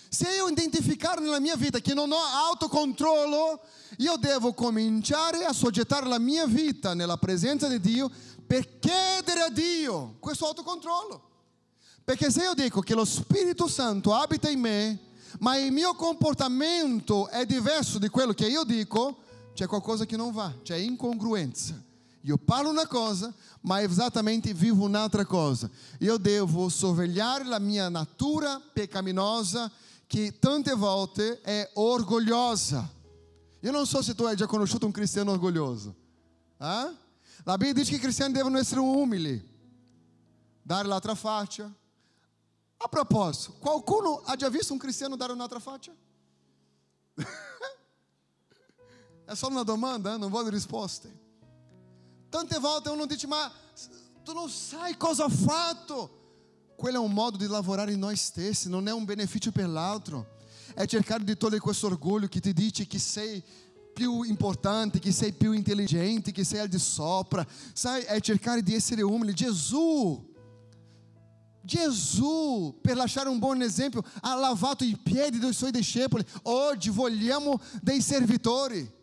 [0.08, 2.18] Se io identificare nella mia vita che non ho
[2.50, 3.60] autocontrollo,
[3.98, 8.12] io devo cominciare a soggettare la mia vita nella presenza di Dio
[8.46, 11.32] per chiedere a Dio questo autocontrollo.
[12.04, 15.00] Perché se io dico che lo Spirito Santo abita in me,
[15.40, 19.22] ma il mio comportamento è diverso di quello che io dico,
[19.54, 21.82] c'è qualcosa che non va, c'è incongruenza.
[22.22, 25.70] Io parlo una cosa, ma esattamente vivo un'altra cosa.
[26.00, 29.70] Io devo sorvegliare la mia natura pecaminosa
[30.08, 32.90] che tante volte è orgogliosa.
[33.60, 35.96] Io non so se tu hai già conosciuto un cristiano orgoglioso.
[36.58, 36.96] Eh?
[37.44, 39.42] La Bibbia dice che i cristiani devono essere umili,
[40.62, 41.72] dare l'altra faccia.
[42.78, 45.94] A proposito, qualcuno ha già visto un cristiano dare un'altra faccia?
[49.26, 50.18] è solo una domanda, eh?
[50.18, 51.22] non voglio risposte.
[52.30, 53.52] Tante volte uno dice, ma
[54.24, 56.22] tu non sai cosa ho fatto.
[56.76, 60.38] Quello è un modo di lavorare in noi stessi, non è un beneficio per l'altro.
[60.74, 63.44] È cercare di togliere questo orgoglio che ti dice che sei
[63.94, 67.46] più importante, che sei più intelligente, che sei al di sopra.
[67.74, 69.34] Sai, è cercare di essere umile.
[69.34, 70.32] Gesù,
[71.62, 76.26] Gesù, per lasciare un buon esempio, ha lavato i piedi dei suoi discepoli.
[76.44, 79.02] Oggi vogliamo dei servitori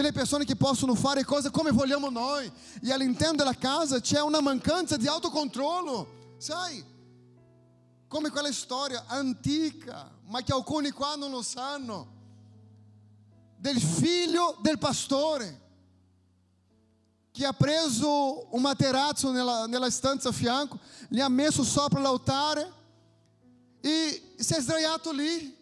[0.00, 2.50] delle persone che possono fare cose come vogliamo noi
[2.82, 6.36] e all'interno della casa c'è una mancanza di autocontrollo.
[6.38, 6.82] Sai,
[8.08, 12.18] come quella storia antica, ma che alcuni qua non lo sanno,
[13.58, 15.68] del figlio del pastore
[17.30, 22.72] che ha preso un materazzo nella, nella stanza a fianco, gli ha messo sopra l'altare
[23.80, 25.58] e si è sdraiato lì.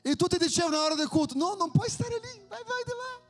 [0.00, 2.90] E tutti dicevano na hora del culto: No, non puoi stare lì, vai, vai di
[2.90, 3.24] là.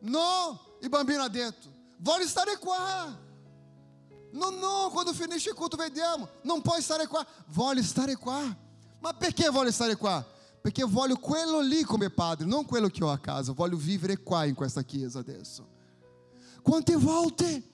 [0.00, 3.28] No, il bambino ha detto: Voglio stare qua.
[4.32, 6.28] No, no, quando finisce il culto vediamo.
[6.42, 7.26] Non puoi stare qua.
[7.48, 8.56] Voglio stare qua.
[9.00, 10.24] Ma perché voglio stare qua?
[10.60, 13.52] Perché voglio quello lì come padre, non quello che ho a casa.
[13.52, 15.66] Voglio vivere qua in questa chiesa adesso.
[16.62, 17.68] Quante volte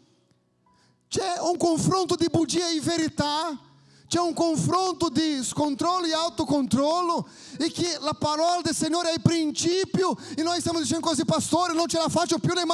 [1.09, 3.59] c'è un confronto di bugia e verità?
[4.07, 7.29] C'è un confronto di scontrollo e autocontrollo
[7.59, 11.73] e che la parola del Signore è il principio e noi stiamo dicendo così, pastore,
[11.73, 12.67] non ce la faccio più nel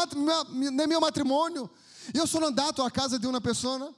[0.86, 1.70] mio matrimonio.
[2.12, 3.90] Io sono andato a casa di una persona,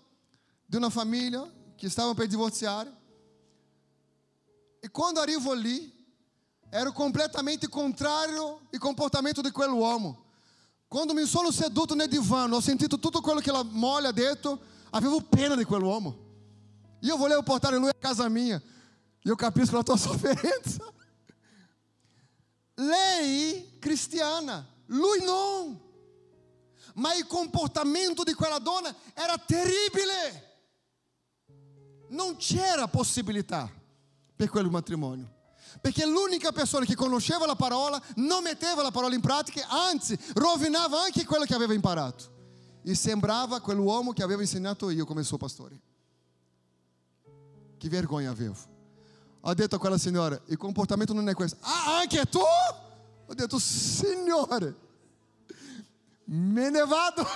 [0.64, 3.02] di una famiglia che stava per divorziare.
[4.78, 5.92] E quando arrivo lì,
[6.70, 10.22] ero completamente contrario al comportamento di quell'uomo.
[10.86, 14.60] Quando mi sono seduto nel divano, ho sentito tutto quello che la moglie ha detto,
[14.90, 16.23] avevo pena di quell'uomo.
[17.04, 18.60] Io volevo portare lui a casa mia.
[19.22, 20.92] Io capisco la tua sofferenza.
[22.74, 25.82] Lei cristiana, lui non
[26.94, 30.52] ma il comportamento di quella donna era terribile.
[32.08, 33.70] Non c'era possibilità.
[34.36, 35.32] per quel matrimonio.
[35.80, 41.02] Perché l'unica persona che conosceva la parola non metteva la parola in pratica, anzi, rovinava
[41.02, 42.32] anche quello che aveva imparato.
[42.82, 45.80] E sembrava quell'uomo che aveva insegnato io come suo pastore.
[47.78, 48.56] Che vergogna avevo.
[49.40, 51.58] Ho detto a quella signora, il comportamento non è questo.
[51.60, 52.38] Ah, anche tu?
[53.26, 54.74] Ho detto, signore,
[56.24, 57.26] me ne vado.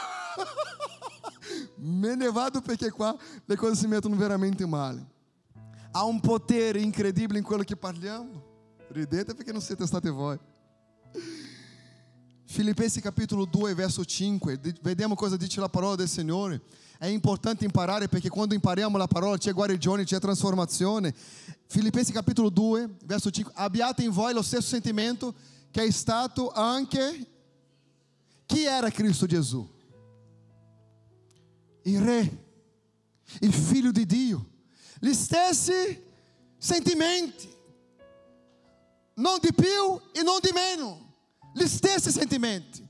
[1.76, 5.16] me ne vado perché qua le cose si veramente male.
[5.92, 8.42] Há um poder incredibile in quello che parliamo.
[8.90, 10.38] Ridete perché non siete state voi.
[12.44, 14.58] Filipenses capítulo 2, verso 5.
[14.80, 16.62] Vediamo cosa dice la parola del Signore.
[16.98, 21.14] È importante imparare perché quando impariamo la parola c'è guarigione, c'è trasformazione.
[21.66, 23.52] Filipenses capítulo 2, verso 5.
[23.56, 25.34] Abbiate in voi lo stesso sentimento
[25.70, 27.26] che è stato anche
[28.44, 29.66] chi era Cristo Gesù?
[31.82, 32.44] Il Re,
[33.40, 34.48] il Figlio di Dio
[35.00, 36.04] gli stessi
[36.56, 37.48] sentimenti,
[39.14, 41.14] non di più e non di meno,
[41.54, 42.86] gli stessi sentimenti.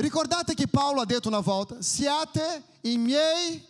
[0.00, 3.62] Ricordate che Paolo ha detto una volta, siate i miei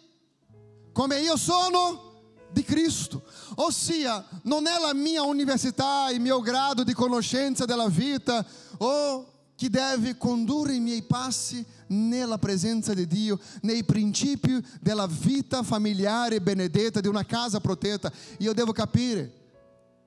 [0.92, 2.08] come io sono
[2.52, 3.24] di Cristo.
[3.56, 8.46] Ossia, non è la mia università, il mio grado di conoscenza della vita
[8.78, 9.26] o
[9.56, 16.40] che deve condurre i miei passi nella presenza di Dio, nei principi della vita familiare
[16.40, 18.12] benedetta, di una casa protetta.
[18.38, 19.32] Io devo capire.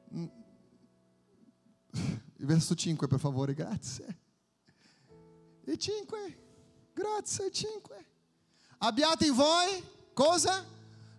[2.38, 4.23] Verso 5, per favore, grazie.
[5.66, 6.38] E 5,
[6.94, 8.06] grazie, 5.
[8.80, 9.84] Abbiate in voi
[10.14, 10.66] cosa?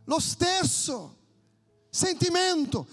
[0.04, 1.16] Lo stesso
[1.88, 2.86] sentimento.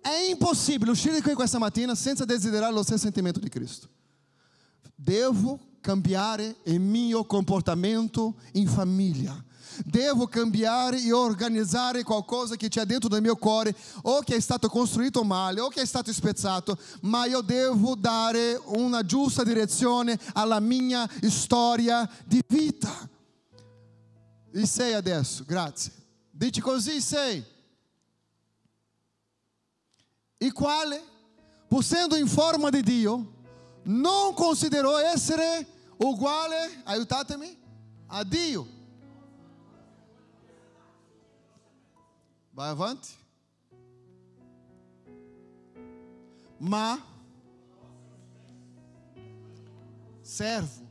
[0.00, 3.88] È impossibile uscire qui questa mattina senza desiderare lo stesso sentimento di Cristo.
[4.94, 9.44] Devo cambiare il mio comportamento in famiglia.
[9.84, 14.68] Devo cambiare e organizzare qualcosa che c'è dentro del mio cuore, o che è stato
[14.68, 20.60] costruito male, o che è stato spezzato, ma io devo dare una giusta direzione alla
[20.60, 23.08] mia storia di vita.
[24.52, 25.92] E sei adesso, grazie.
[26.30, 27.42] Dici così sei.
[30.38, 31.02] Il quale,
[31.68, 33.32] pur essendo in forma di Dio,
[33.84, 35.66] non considerò essere
[35.98, 37.56] uguale, aiutatemi,
[38.08, 38.80] a Dio.
[42.62, 43.08] Vai avanti.
[46.58, 46.96] Ma
[50.20, 50.88] servo,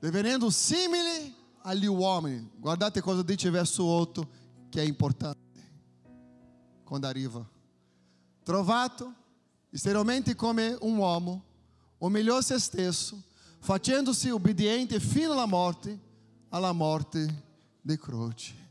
[0.00, 2.50] divenendo simile agli uomini.
[2.58, 4.28] Guardate cosa dice verso 8
[4.68, 5.62] che è importante.
[6.84, 7.42] Quando arriva.
[8.42, 9.14] Trovato
[9.70, 11.42] esteriormente come un uomo
[12.00, 13.18] umilhou se stesso,
[13.60, 15.98] facendo-se obbediente fino alla morte,
[16.50, 17.44] alla morte
[17.80, 18.63] di croce.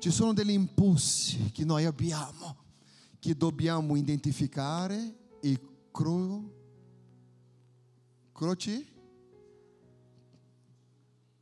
[0.00, 2.56] Ci sono degli impulsi che noi abbiamo,
[3.18, 6.54] che dobbiamo identificare e cro,
[8.32, 8.86] croci,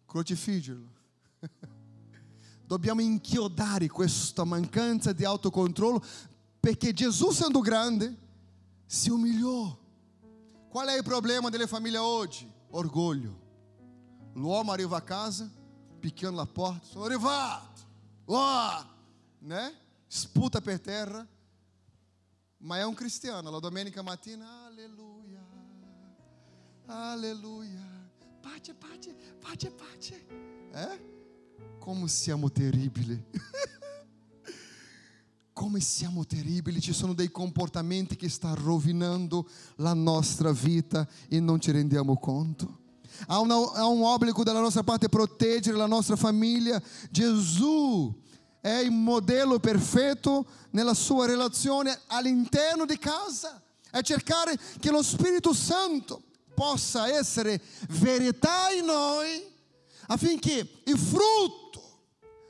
[0.07, 0.97] crocifiggerlo.
[2.67, 6.05] Dobbiamo inchiodare questa mancanza di autocontrollo
[6.59, 8.15] perché Gesù, sendo grande,
[8.87, 9.79] si umilhou
[10.69, 12.51] Qual é o problema delle famiglie oggi?
[12.71, 13.41] Orgulho.
[14.35, 15.51] L'uomo arriva a casa,
[15.99, 17.68] picchiando a porta, sono arrivato,
[18.37, 18.97] oh!
[19.41, 19.75] né?
[20.07, 21.27] Sputa per terra,
[22.59, 23.51] ma è un cristiano.
[23.51, 25.45] La domenica mattina, alleluia,
[26.87, 28.11] alleluia,
[28.41, 30.27] pace, pace, pace, pace.
[30.73, 31.17] Eh?
[31.79, 33.23] Como siamo terribili.
[35.53, 41.61] come siamo terribili, ci sono dei comportamenti che stanno rovinando la nostra vita e non
[41.61, 42.87] ci rendiamo conto.
[43.27, 46.81] Há, una, há um obbligo dalla nostra parte proteggere la nostra famiglia.
[47.11, 48.15] Gesù
[48.61, 53.61] è il modello perfetto nella sua relazione all'interno di casa.
[53.91, 56.23] È cercare che lo Spirito Santo
[56.55, 59.57] possa essere verità in noi
[60.09, 62.03] affinché il frutto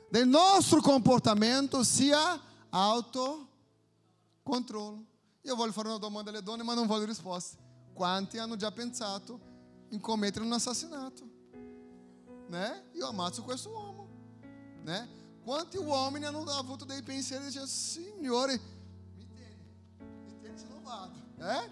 [0.09, 2.39] del nostro comportamento sia
[2.69, 5.05] autocontrollo.
[5.43, 7.57] Io voglio fare una domanda alle donne, ma non voglio risposte.
[7.93, 9.48] Quanti hanno già pensato
[9.89, 11.27] in commettere un assassinato?
[12.47, 12.89] Né?
[12.93, 14.07] Io ammazzo questo uomo.
[14.83, 15.07] Né?
[15.43, 18.59] Quanti uomini hanno avuto dei pensieri dicendo, Signore,
[19.15, 19.55] mi tieni,
[20.25, 21.19] mi tieni vado.
[21.37, 21.69] Eh?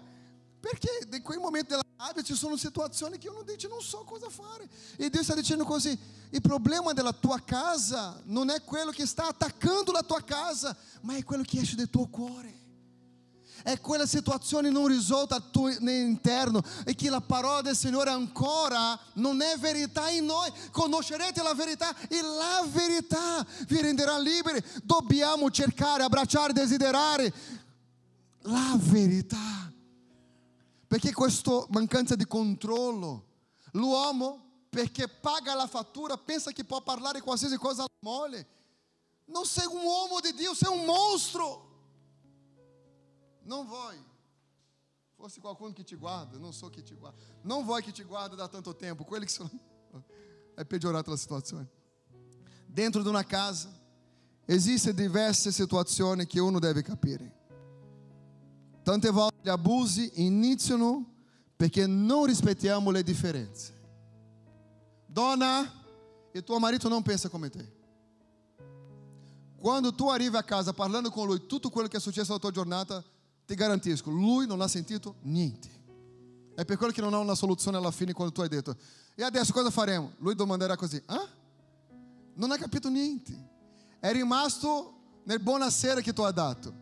[0.60, 4.28] Perché in quei momenti della rabbia ci sono situazioni che uno dice non so cosa
[4.28, 4.68] fare.
[4.96, 5.96] E Dio sta dicendo così,
[6.30, 11.16] il problema della tua casa non è quello che sta attaccando la tua casa, ma
[11.16, 12.57] è quello che esce dal tuo cuore.
[13.62, 15.42] È quella situazione non risolta
[15.86, 20.50] interno e che la parola del Signore ancora non è verità in noi.
[20.70, 24.62] Conoscerete la verità e la verità vi renderà liberi.
[24.82, 27.32] Dobbiamo cercare, abbracciare, desiderare
[28.42, 29.72] la verità.
[30.86, 33.26] Perché questa mancanza di controllo,
[33.72, 38.46] l'uomo perché paga la fattura pensa che può parlare qualsiasi cosa alla moglie.
[39.26, 41.67] Non sei un uomo di Dio, sei un mostro.
[43.48, 43.98] Non vuoi.
[45.16, 47.18] Fosse qualcuno que te guarda, não sou que te guarda.
[47.42, 49.04] Não vuoi que te guarda da tanto tempo.
[49.04, 49.50] Quelli che sono...
[50.54, 51.66] È peggiorata la situazione.
[52.66, 53.70] Dentro di una casa
[54.44, 57.36] esistono diverse situazioni che uno deve capire.
[58.82, 61.14] Tante volte gli abusi iniziano
[61.56, 63.72] perché non rispettiamo le differenze.
[65.06, 65.72] Donna,
[66.32, 67.76] e tuo marito non pensa come te.
[69.56, 72.50] Quando tu arrivi a casa parlando con lui tutto quello che è successo nella tua
[72.50, 73.02] giornata,
[73.48, 75.70] ti garantisco, lui non ha sentito niente.
[76.54, 78.76] È per quello che non ha una soluzione alla fine quando tu hai detto,
[79.14, 80.12] e adesso cosa faremo?
[80.18, 81.26] Lui domanderà così, ah?
[82.34, 83.32] Non ha capito niente.
[83.98, 86.74] È rimasto nel buonasera che tu hai dato.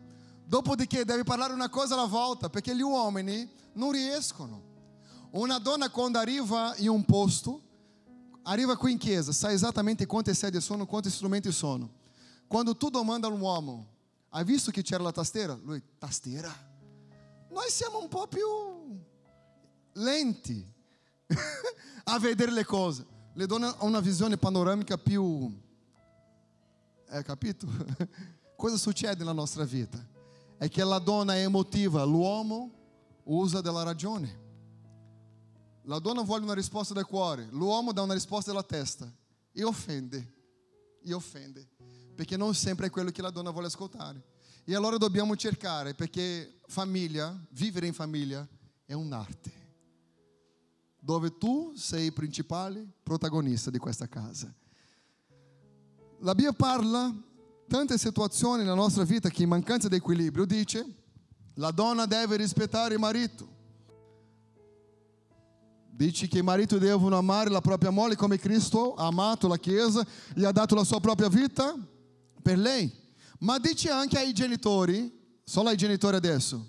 [0.45, 4.61] Dopodiché devi parlare una cosa alla volta, perché gli uomini non riescono.
[5.31, 7.61] Una donna quando arriva in un posto,
[8.43, 11.89] arriva qui in chiesa, sa esattamente quante sedie sono, quanti strumenti sono.
[12.45, 13.95] Quando tu domanda a un uomo,
[14.37, 15.59] hai visto che c'era la tastiera?
[15.63, 16.53] Lui, tastiera?
[17.49, 18.45] Noi siamo un po' più
[19.93, 20.63] lenti
[22.03, 23.03] a vedere le cose.
[23.33, 25.51] Le donne hanno una visione panoramica più...
[27.09, 27.67] Hai capito?
[28.55, 29.97] Cosa succede nella nostra vita?
[30.55, 32.71] È che la donna è emotiva, l'uomo
[33.23, 34.45] usa della ragione.
[35.85, 39.11] La donna vuole una risposta del cuore, l'uomo dà una risposta della testa
[39.51, 40.33] e offende,
[41.01, 41.67] e offende,
[42.17, 44.19] perché non sempre è quello che la donna vuole ascoltare.
[44.65, 48.45] E allora dobbiamo cercare, perché famiglia, vivere in famiglia
[48.85, 49.51] è un'arte,
[50.99, 54.51] dove tu sei il principale protagonista di questa casa.
[56.21, 57.15] La Bibbia parla
[57.67, 60.85] tante situazioni nella nostra vita che in mancanza di equilibrio dice
[61.53, 63.55] la donna deve rispettare il marito
[65.97, 70.05] Dice che i mariti devono amare la propria moglie come Cristo ha amato la Chiesa
[70.35, 71.75] e ha dato la sua propria vita
[72.47, 72.89] per lei.
[73.39, 75.11] Ma dice anche ai genitori,
[75.43, 76.65] solo ai genitori adesso,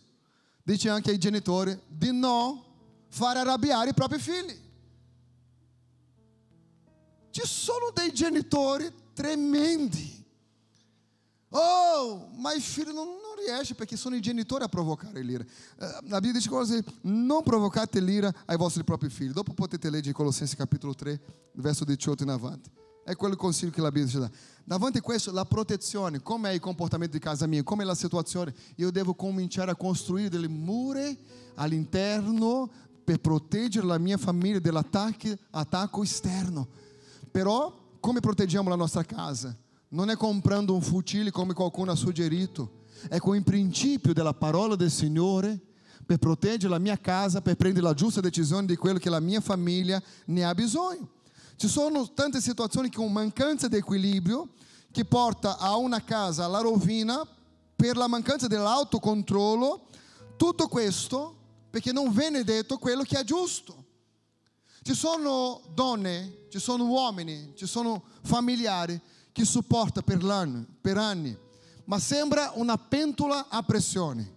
[0.65, 2.61] dice anche ai genitori di non
[3.09, 4.59] fare arrabbiare i propri figli.
[7.31, 10.17] Ci sono dei genitori tremendi
[11.51, 15.43] Oh, ma i filho não, não riesce perché sono i genitori a provocare l'ira.
[15.79, 19.31] Uh, a Bibbia dice così, non provocate l'ira ai vostri propri figli.
[19.31, 21.21] Dopo potete leggere Colossensi capitolo 3,
[21.55, 22.71] verso 18 in avanti.
[23.09, 24.31] È quel consiglio che la Bibbia ci dà.
[24.65, 27.95] Davanti a questo, la protezione, come è il comportamento di casa mia, come è la
[27.95, 31.09] situazione, io devo cominciare a costruire delle mura
[31.55, 32.69] all'interno
[33.03, 36.69] per proteggere la mia famiglia dall'attacco esterno.
[37.31, 39.57] Però, come proteggiamo la nostra casa?
[39.91, 44.75] non è comprando un fucile come qualcuno ha suggerito, è con il principio della parola
[44.75, 45.59] del Signore
[46.05, 49.41] per proteggere la mia casa, per prendere la giusta decisione di quello che la mia
[49.41, 51.17] famiglia ne ha bisogno.
[51.59, 54.51] Ci sono tante situazioni con mancanza di equilibrio
[54.93, 57.27] che porta a una casa alla rovina
[57.75, 59.89] per la mancanza dell'autocontrollo.
[60.37, 61.37] Tutto questo
[61.69, 63.87] perché non viene detto quello che è giusto.
[64.83, 69.01] Ci sono donne, ci sono uomini, ci sono familiari
[69.33, 70.25] che suporta per,
[70.81, 71.37] per anni,
[71.87, 74.33] ma sembra una pentola a pressione.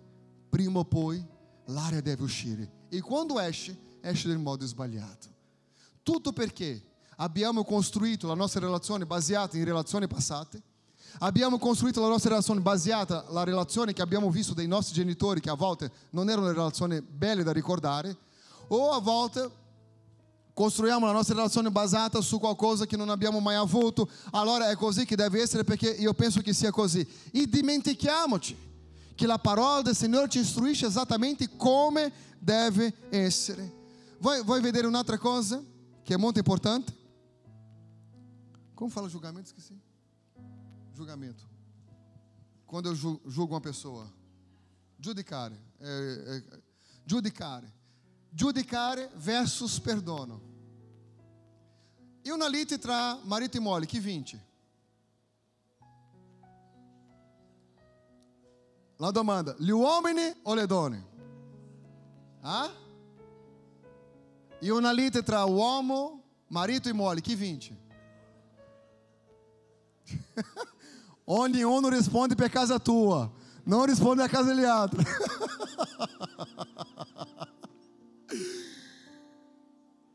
[0.49, 1.23] Prima o poi
[1.65, 5.27] l'aria deve uscire e quando esce, esce nel modo sbagliato.
[6.01, 6.89] Tutto perché
[7.21, 10.61] abbiamo costruito la nostra relazione basata in relazioni passate,
[11.19, 15.51] abbiamo costruito la nostra relazione basata sulla relazione che abbiamo visto dei nostri genitori che
[15.51, 18.17] a volte non erano relazioni belle da ricordare,
[18.69, 19.49] o a volte
[20.53, 25.05] costruiamo la nostra relazione basata su qualcosa che non abbiamo mai avuto, allora è così
[25.05, 27.07] che deve essere perché io penso che sia così.
[27.31, 28.57] E dimentichiamoci
[29.13, 33.79] che la parola del Signore ci istruisce esattamente come deve essere.
[34.17, 35.61] Vuoi, vuoi vedere un'altra cosa
[36.03, 36.99] che è molto importante?
[38.81, 39.45] Come fala julgamento?
[39.45, 39.79] Esqueci.
[40.95, 41.47] Julgamento.
[42.65, 44.11] Quando eu julgo uma pessoa.
[44.97, 45.55] Giudicare.
[45.79, 46.61] É, é,
[47.05, 47.71] giudicare.
[48.33, 50.41] Giudicare versus perdono.
[52.23, 54.43] E una lite tra marito e moglie, chi vince?
[58.95, 61.07] La domanda, gli uomini o le donne?
[62.41, 62.71] Ah?
[64.59, 67.81] E una lite tra uomo, marito e moglie, chi vince?
[71.25, 73.31] Onde um não responde per casa tua,
[73.65, 74.53] não responde a casa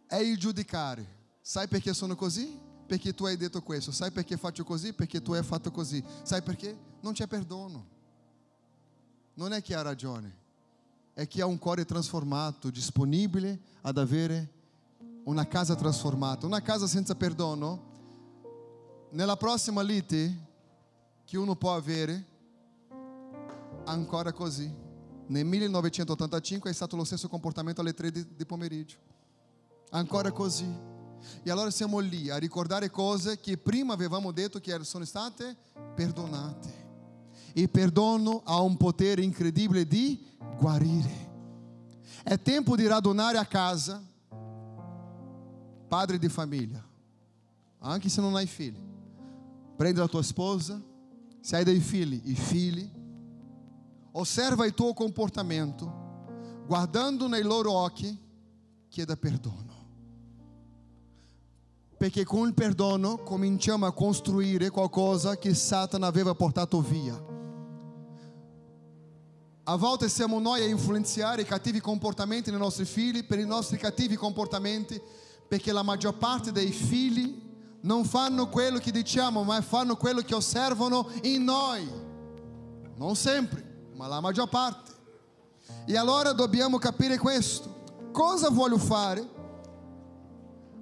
[0.09, 1.07] è il giudicare.
[1.41, 2.59] Sai perché sono così?
[2.87, 3.93] Perché tu hai detto questo.
[3.93, 4.93] Sai perché faccio così?
[4.93, 6.03] Perché tu hai fatto così.
[6.23, 6.77] Sai perché?
[7.01, 7.95] Non c'è perdono.
[9.37, 10.35] non è chi ha ragione,
[11.13, 14.53] è chi ha un cuore trasformato, disponibile ad avere
[15.25, 16.47] una casa trasformata.
[16.47, 17.96] Una casa senza perdono,
[19.17, 20.45] nella prossima lite
[21.25, 22.25] che uno può avere,
[23.87, 24.71] ancora così.
[25.29, 28.99] Nel 1985 è stato lo stesso comportamento alle 3 di, di pomeriggio.
[29.91, 30.71] Ancora così.
[31.43, 35.57] E allora siamo lì a ricordare cose che prima avevamo detto che sono state
[35.95, 36.85] perdonate.
[37.55, 40.23] Il perdono ha un potere incredibile di
[40.59, 41.25] guarire.
[42.23, 44.05] È tempo di radunare a casa,
[45.89, 46.85] padre di famiglia,
[47.79, 48.95] anche se non hai figli.
[49.77, 50.83] Prendi la tua sposa,
[51.41, 52.91] se hai dei figli, i figli.
[54.13, 58.19] Osserva il tuo comportamento, guardando nei loro occhi,
[58.89, 59.75] chieda perdono.
[61.99, 67.25] Perché con il perdono cominciamo a costruire qualcosa che Satana aveva portato via.
[69.65, 73.77] A volte siamo noi a influenzare i cattivi comportamenti nei nostri figli per i nostri
[73.77, 75.01] cattivi comportamenti,
[75.47, 77.45] perché la maggior parte dei figli
[77.83, 81.89] non fanno quello che diciamo, ma fanno quello che osservano in noi.
[82.97, 84.93] Non sempre, ma la maggior parte.
[85.85, 87.85] E allora dobbiamo capire questo.
[88.13, 89.35] Cosa voglio fare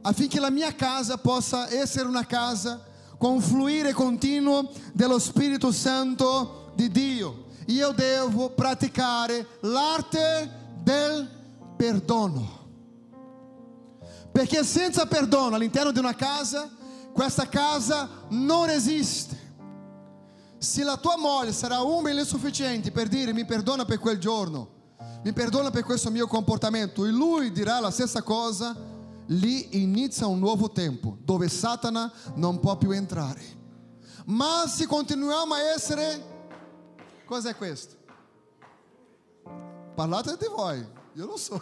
[0.03, 2.83] affinché la mia casa possa essere una casa
[3.19, 7.45] con fluire continuo dello Spirito Santo di Dio?
[7.67, 10.51] io devo praticare l'arte
[10.83, 11.29] del
[11.77, 12.63] perdono.
[14.31, 16.69] Perché senza perdono all'interno di una casa,
[17.15, 19.41] questa casa non esiste.
[20.59, 24.73] Se la tua moglie sarà umile e sufficiente per dire mi perdona per quel giorno,
[25.23, 28.77] mi perdona per questo mio comportamento, e lui dirà la stessa cosa,
[29.29, 33.41] lì inizia un nuovo tempo dove Satana non può più entrare.
[34.27, 36.33] Ma se continuiamo a essere
[37.25, 37.97] Cos'è questo?
[39.95, 41.61] Parlate di voi, io lo so.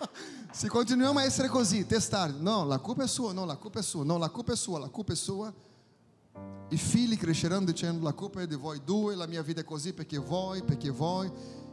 [0.52, 3.82] Se continuiamo a essere così, testare, no, la colpa è sua, no, la colpa è
[3.82, 5.52] sua, no, la colpa è sua, la colpa è sua.
[6.68, 9.92] I figli cresceranno dicendo la colpa è di voi due, la mia vita è così
[9.92, 11.30] perché voi, perché voi.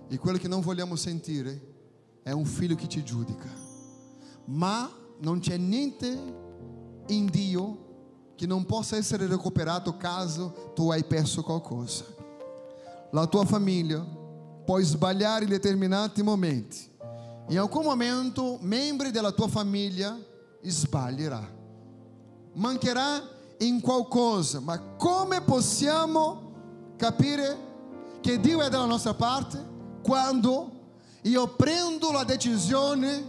[0.07, 1.71] E quello che non vogliamo sentire
[2.21, 3.49] è un figlio che ti giudica.
[4.45, 6.07] Ma non c'è niente
[7.07, 12.21] in Dio che non possa essere recuperato caso tu hai perso qualcosa
[13.13, 13.99] la tua famiglia
[14.65, 16.91] può sbagliare in determinati momenti.
[17.49, 20.17] In alcun momento, membri della tua famiglia
[20.61, 21.61] sbaglierà.
[22.53, 23.21] Mancherà
[23.59, 26.51] in qualcosa, ma come possiamo
[26.95, 27.71] capire
[28.21, 29.71] che Dio è dalla nostra parte
[30.01, 30.71] quando
[31.23, 33.23] io prendo la decisione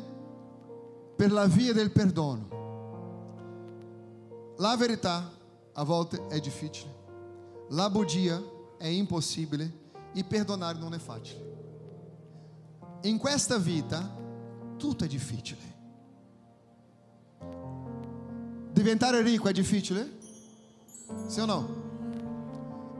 [1.17, 2.53] per la via del perdono?
[4.59, 5.33] La verità
[5.73, 6.95] a volte è difficile,
[7.71, 8.41] la bugia
[8.79, 11.54] è impossibile e perdonare non è facile.
[13.05, 14.17] In questa vita
[14.79, 15.61] tutto è difficile.
[18.73, 20.11] Diventare ricco è difficile?
[21.27, 21.83] Sì o no?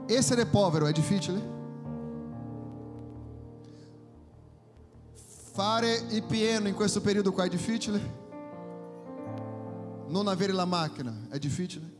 [0.05, 1.53] Essere povero è difficile?
[5.53, 8.23] Fare il pieno in questo periodo qua è difficile?
[10.07, 11.93] Non avere la macchina è difficile?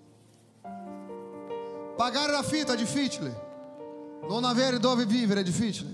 [1.98, 3.44] Pagare l'affitto è difficile?
[4.30, 5.90] Non avere dove vivere è difficile.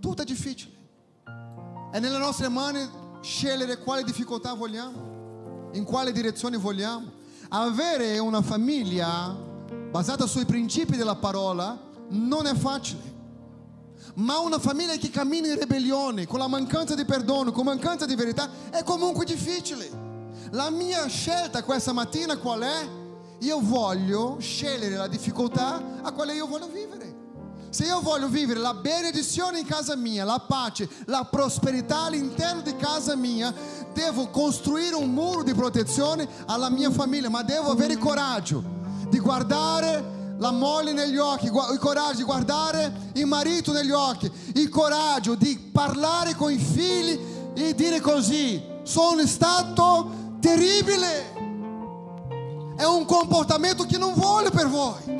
[0.00, 0.79] Tutto è difficile.
[1.90, 2.88] È nelle nostre mani
[3.20, 7.18] scegliere quale difficoltà vogliamo, in quale direzione vogliamo.
[7.48, 9.36] Avere una famiglia
[9.90, 11.76] basata sui principi della parola
[12.10, 13.18] non è facile.
[14.14, 18.14] Ma una famiglia che cammina in ribellione, con la mancanza di perdono, con mancanza di
[18.14, 19.90] verità, è comunque difficile.
[20.52, 22.88] La mia scelta questa mattina qual è?
[23.40, 27.09] Io voglio scegliere la difficoltà a quale io voglio vivere.
[27.70, 32.74] Se io voglio vivere la benedizione in casa mia, la pace, la prosperità all'interno di
[32.74, 33.54] casa mia,
[33.94, 38.62] devo costruire un muro di protezione alla mia famiglia, ma devo avere coraggio
[39.08, 44.68] di guardare la moglie negli occhi, il coraggio di guardare il marito negli occhi, il
[44.68, 47.20] coraggio di parlare con i figli
[47.54, 51.38] e dire così, sono stato terribile.
[52.76, 55.19] È un comportamento che non voglio per voi.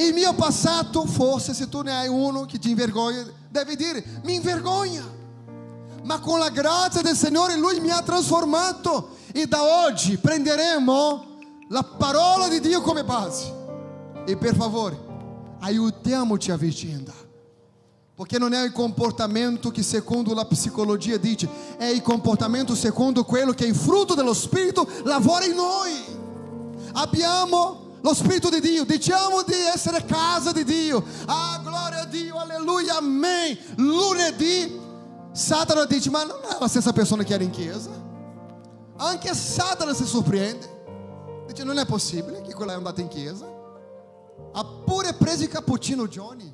[0.00, 4.36] Il mio passato, forse se tu ne hai uno che ti invergogna, devi dire, mi
[4.36, 5.04] invergogna.
[6.04, 11.26] Ma con la grazia del Signore Lui mi ha trasformato e da oggi prenderemo
[11.68, 13.52] la parola di Dio come base.
[14.24, 14.98] E per favore,
[15.60, 17.12] aiutiamoci a vicenda.
[18.14, 21.46] Perché non è il comportamento che secondo la psicologia dice,
[21.76, 25.92] è il comportamento secondo quello che il frutto dello Spirito lavora in noi.
[26.92, 31.04] Abbiamo lo Spirito di Dio, diciamo di essere casa di Dio.
[31.26, 33.56] Ah, gloria a Dio, aleluia, amém.
[33.76, 34.78] Lunedì,
[35.32, 37.90] Satana dice, ma non è la stessa persona che era in chiesa?
[38.96, 41.44] Anche Satana si sorprende.
[41.46, 43.46] Dice, non è possibile che quella è andata in chiesa.
[44.52, 46.52] Ha pure preso il cappuccino Johnny.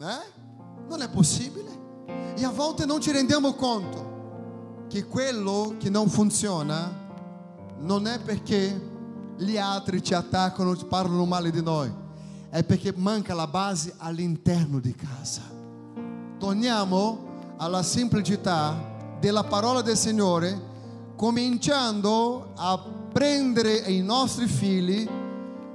[0.00, 0.44] Eh?
[0.88, 1.84] Non è possibile.
[2.36, 7.04] E a volte non ci rendiamo conto che quello che non funziona
[7.78, 8.94] non è perché
[9.36, 11.92] gli altri ci attaccano, parlano male di noi,
[12.48, 15.42] è perché manca la base all'interno di casa.
[16.38, 20.74] Torniamo alla semplicità della parola del Signore,
[21.16, 22.78] cominciando a
[23.12, 25.08] prendere i nostri figli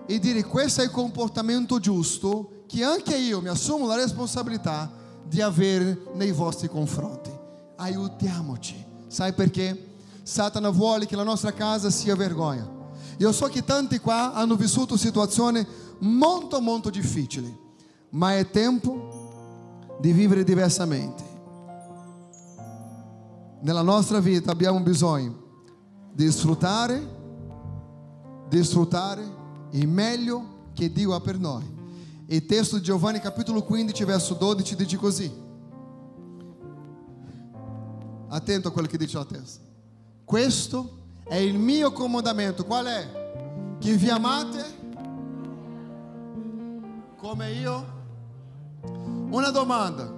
[0.06, 4.92] e dire questo è il comportamento giusto che anche io mi assumo la responsabilità
[5.24, 7.32] di avere nei vostri confronti.
[7.78, 8.86] Aiutiamoci.
[9.08, 9.90] Sai perché?
[10.24, 12.81] Satana vuole che la nostra casa sia vergogna.
[13.22, 15.64] Io so che tanti qua hanno vissuto situazioni
[16.00, 17.56] molto molto difficili,
[18.10, 21.24] ma è tempo di vivere diversamente.
[23.62, 25.36] Nella nostra vita abbiamo bisogno
[26.12, 27.20] di sfruttare,
[28.50, 29.24] di sfruttare
[29.74, 31.64] il meglio che Dio ha per noi.
[32.26, 35.32] Il testo di Giovanni capitolo 15 verso 12 dice così.
[38.30, 39.62] Attento a quello che dice la testa.
[40.26, 41.01] Questo
[41.32, 42.66] è il mio comandamento.
[42.66, 43.78] Qual è?
[43.80, 44.80] Che vi amate
[47.16, 47.86] come io?
[49.30, 50.12] Una domanda.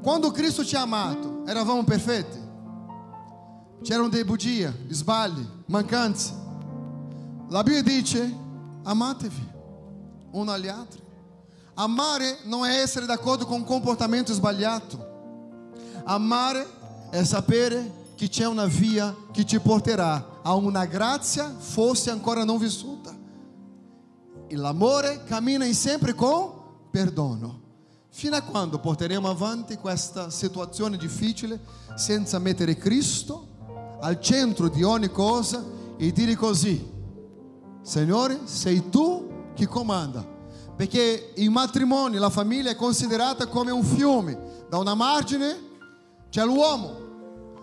[0.00, 2.38] Quando Cristo ci ha amato, eravamo perfetti?
[3.82, 6.32] C'erano dei bugie, sbagli, mancanze.
[7.48, 8.32] La Bibbia dice,
[8.84, 9.48] amatevi
[10.30, 11.02] uno agli altri.
[11.74, 15.08] Amare non è essere d'accordo con un comportamento sbagliato.
[16.04, 16.64] Amare
[17.10, 22.58] è sapere che c'è una via che ti porterà a una grazia forse ancora non
[22.58, 23.16] vissuta.
[24.46, 26.52] E l'amore cammina sempre con
[26.90, 27.62] perdono.
[28.10, 31.58] Fino a quando porteremo avanti questa situazione difficile
[31.94, 33.46] senza mettere Cristo
[34.02, 35.64] al centro di ogni cosa
[35.96, 36.86] e dire così,
[37.80, 40.22] Signore, sei tu che comanda.
[40.76, 44.66] Perché il matrimonio, la famiglia è considerata come un fiume.
[44.68, 45.68] Da una margine
[46.28, 46.99] c'è l'uomo,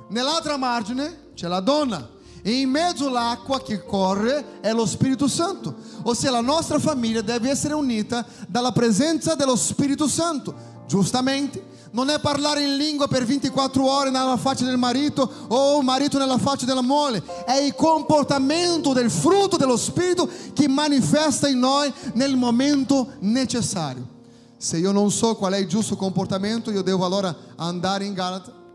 [0.09, 2.15] nell'altra margine c'è la donna.
[2.41, 5.75] E in mezzo all'acqua che corre è lo Spirito Santo.
[6.03, 10.55] Ossia la nostra famiglia deve essere unita dalla presenza dello Spirito Santo.
[10.87, 15.83] Giustamente, non è parlare in lingua per 24 ore nella faccia del marito o il
[15.83, 21.59] marito nella faccia della moglie, è il comportamento del frutto dello Spirito che manifesta in
[21.59, 24.15] noi nel momento necessario.
[24.57, 28.65] Se io non so qual è il giusto comportamento, io devo allora andare in Galata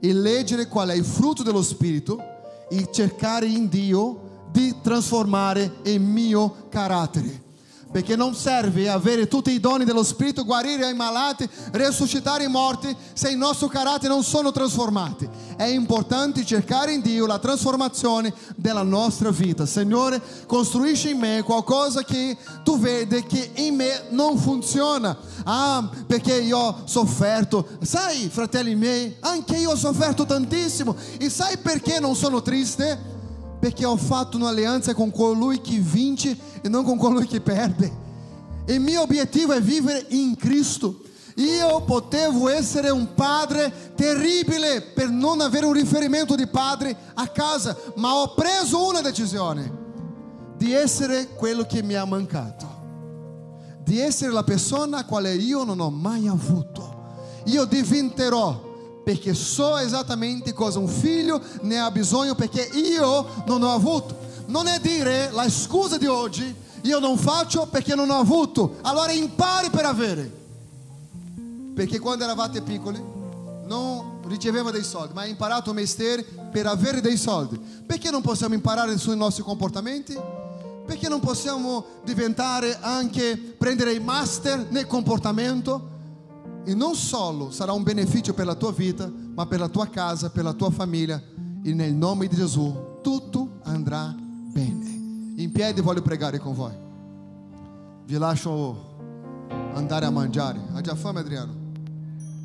[0.00, 2.18] e leggere qual è il frutto dello Spirito
[2.68, 7.48] e cercare in Dio di trasformare il mio carattere.
[7.90, 12.94] Perché non serve avere tutti i doni dello Spirito, guarire ai malati, resuscitare i morti,
[13.12, 15.28] se il nostro carattere non sono trasformati.
[15.56, 19.66] È importante cercare in Dio la trasformazione della nostra vita.
[19.66, 25.16] Signore, costruisci in me qualcosa che tu vedi che in me non funziona.
[25.44, 27.66] Ah, perché io ho sofferto.
[27.82, 30.94] Sai, fratelli miei, anche io ho sofferto tantissimo.
[31.18, 33.18] E sai perché non sono triste?
[33.60, 38.08] Perché ho fatto un'alleanza con colui che vince e non con colui che perde.
[38.66, 41.02] Il mio obiettivo è vivere in Cristo.
[41.36, 47.76] Io potevo essere un padre terribile per non avere un riferimento di padre a casa,
[47.96, 49.78] ma ho preso una decisione
[50.56, 52.66] di essere quello che mi ha mancato,
[53.82, 56.88] di essere la persona quale io non ho mai avuto.
[57.44, 58.69] Io diventerò
[59.02, 64.28] perché so esattamente cosa un figlio ne ha bisogno perché io non ho avuto.
[64.46, 68.76] Non è dire la scusa di oggi, io non faccio perché non ho avuto.
[68.82, 70.38] Allora impari per avere.
[71.74, 73.02] Perché quando eravate piccoli
[73.64, 77.58] non riceveva dei soldi, ma hai imparato un mestiere per avere dei soldi.
[77.58, 80.18] Perché non possiamo imparare sui nostri comportamenti?
[80.86, 85.98] Perché non possiamo diventare anche, prendere il master nel comportamento?
[86.64, 90.30] E non solo sarà un beneficio per la tua vita, ma per la tua casa,
[90.30, 91.20] per la tua famiglia.
[91.62, 94.88] E nel nome di Gesù tutto andrà bene.
[95.36, 96.72] In piedi voglio pregare con voi.
[98.04, 98.88] Vi lascio
[99.74, 100.60] andare a mangiare.
[100.72, 101.54] Ha già fame Adriano?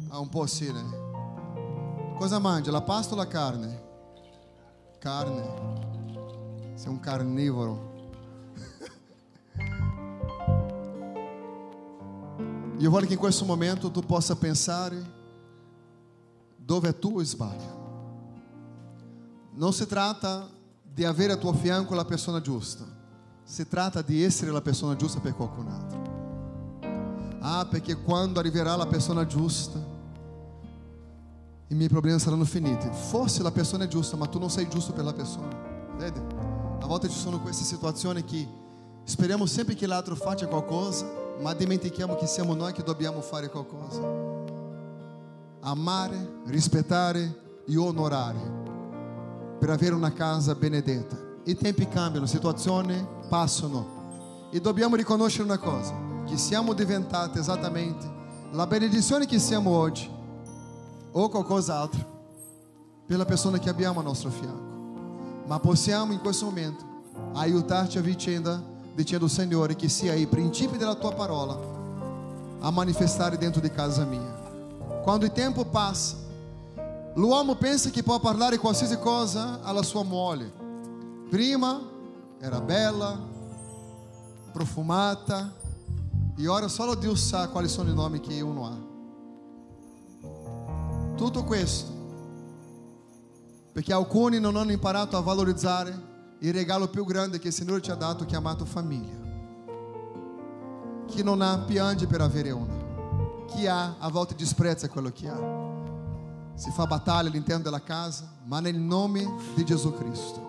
[0.10, 1.04] Ah, un po' sì, né?
[2.18, 2.72] Cosa mangia?
[2.72, 3.84] La pasta o la carne?
[5.00, 5.44] Carne.
[6.76, 7.00] Sei un
[12.76, 12.82] carnivoro.
[12.82, 15.14] Io voglio che in questo momento tu possa pensare
[16.58, 17.84] dove è tuo sbaglio.
[19.54, 20.50] Non si tratta
[20.84, 22.86] di avere a tuo fianco la persona giusta,
[23.44, 26.14] si tratta di essere la persona giusta per qualcun altro.
[27.40, 29.94] Ah, perché quando arriverà la persona giusta,
[31.68, 32.88] i miei problemi saranno finiti.
[32.92, 35.56] Forse la persona è giusta, ma tu non sei giusto per la persona.
[35.98, 36.20] Vedi?
[36.80, 38.48] A volte ci sono queste situazioni che
[39.04, 41.06] speriamo sempre che l'altro faccia qualcosa,
[41.42, 44.02] ma dimentichiamo che siamo noi che dobbiamo fare qualcosa.
[45.62, 48.64] Amare, rispettare e onorare
[49.60, 51.18] per avere una casa benedetta.
[51.46, 55.94] I tempi cambiano, situazioni passano e dobbiamo riconoscere una cosa,
[56.26, 58.14] che siamo diventati esattamente
[58.52, 60.10] la benedizione che siamo oggi
[61.12, 62.14] o qualcos'altro
[63.06, 65.44] per la persona che abbiamo a nostro fianco.
[65.46, 66.84] Ma possiamo in questo momento
[67.34, 68.62] aiutarti a vicenda
[68.96, 71.60] dicendo Signore che sia i principi della tua parola
[72.60, 74.44] a manifestare dentro di casa mia.
[75.04, 76.16] Quando il tempo passa,
[77.16, 80.50] l'uomo pensa che può parlare qualsiasi cosa alla sua moglie.
[81.30, 81.80] Prima
[82.40, 83.20] era bella,
[84.52, 85.54] profumata,
[86.38, 88.78] e ora solo Dio sa quali sono i nomi che uno ha.
[91.16, 91.94] Tutto questo
[93.72, 96.14] perché alcuni non hanno imparato a valorizzare
[96.48, 99.24] il regalo più grande che il Signore ci ha dato, chiamato famiglia.
[101.08, 102.74] Chi non ha piange per avere una,
[103.48, 105.54] chi ha a volte disprezza quello che ha.
[106.54, 110.44] Si fa battaglia all'interno della casa, ma nel nome di Gesù Cristo.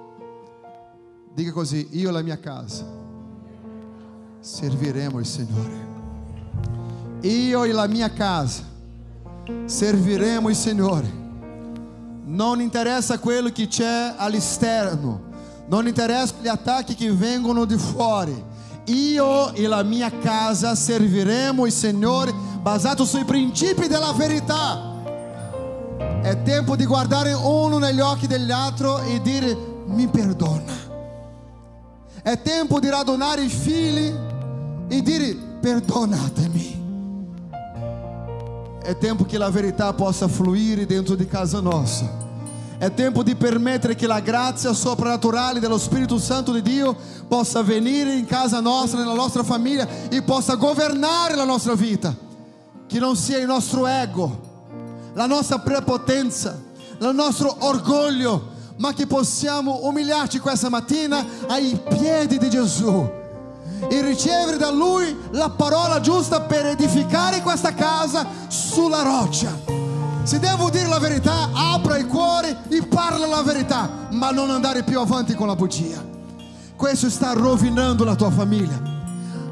[1.32, 2.84] Dica così, io e la mia casa
[4.38, 5.94] serviremo il Signore.
[7.22, 8.64] Io e la mia casa
[9.64, 11.24] serviremo il Signore.
[12.24, 15.25] Non interessa quello che c'è all'esterno,
[15.68, 18.44] non interessa gli attacchi che vengono di fuori.
[18.86, 24.94] Io e la mia casa serviremo il Signore basato sui principi della verità.
[26.22, 29.56] È tempo di guardare uno negli occhi dell'altro e dire
[29.86, 30.84] mi perdona.
[32.22, 34.12] È tempo di radunare i figli
[34.88, 36.84] e dire perdonatemi.
[38.82, 42.25] È tempo che la verità possa fluire dentro di casa nostra.
[42.78, 46.94] È tempo di permettere che la grazia soprannaturale dello Spirito Santo di Dio
[47.26, 52.14] possa venire in casa nostra, nella nostra famiglia e possa governare la nostra vita.
[52.86, 54.40] Che non sia il nostro ego,
[55.14, 56.60] la nostra prepotenza,
[56.98, 63.10] il nostro orgoglio, ma che possiamo umiliarci questa mattina ai piedi di Gesù
[63.88, 69.75] e ricevere da Lui la parola giusta per edificare questa casa sulla roccia.
[70.26, 74.82] Se devo dire la verità, apra il cuore e parla la verità, ma non andare
[74.82, 76.04] più avanti con la bugia.
[76.74, 78.82] Questo sta rovinando la tua famiglia.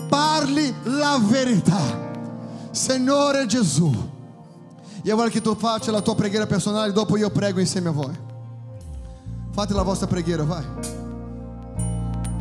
[0.08, 1.78] Parli la verità.
[2.72, 3.88] Signore Gesù.
[5.04, 8.18] Io voglio che tu faccia la tua preghiera personale, dopo io prego insieme a voi.
[9.52, 10.64] Fate la vostra preghiera, vai.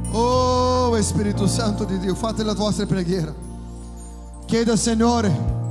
[0.09, 3.31] Oh Spirito Santo di Dio, fate la vostra preghiera.
[4.47, 5.62] Chieda Signore,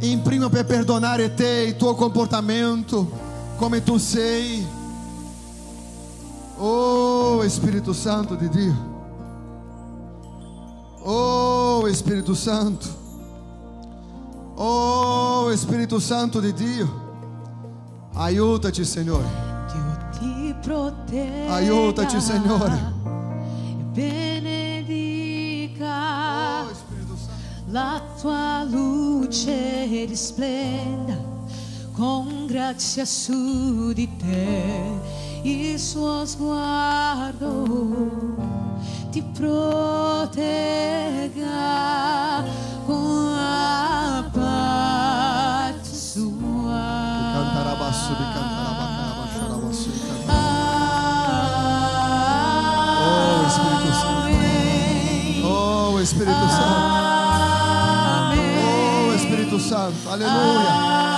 [0.00, 3.10] in primo per perdonare te, il tuo comportamento,
[3.56, 4.66] come tu sei.
[6.56, 8.96] Oh Spirito Santo di Dio.
[11.02, 12.86] Oh Spirito Santo.
[14.54, 17.06] Oh Spirito Santo di Dio.
[18.14, 19.46] Aiutaci, Signore.
[23.92, 24.37] Dio ti
[27.70, 31.16] la tua luce risplenda
[31.92, 34.96] con grazia su di te.
[35.42, 37.66] Il suo sguardo
[39.10, 40.36] ti protegga
[42.86, 47.12] con la pace sua.
[47.18, 48.12] Di cantarabasso.
[53.00, 54.36] Oh, Spirito Santo.
[55.46, 56.97] Oh Spirito Santo.
[59.58, 59.66] Amém.
[59.66, 60.08] Oh Spirito Santo.
[60.08, 61.17] Aleluia.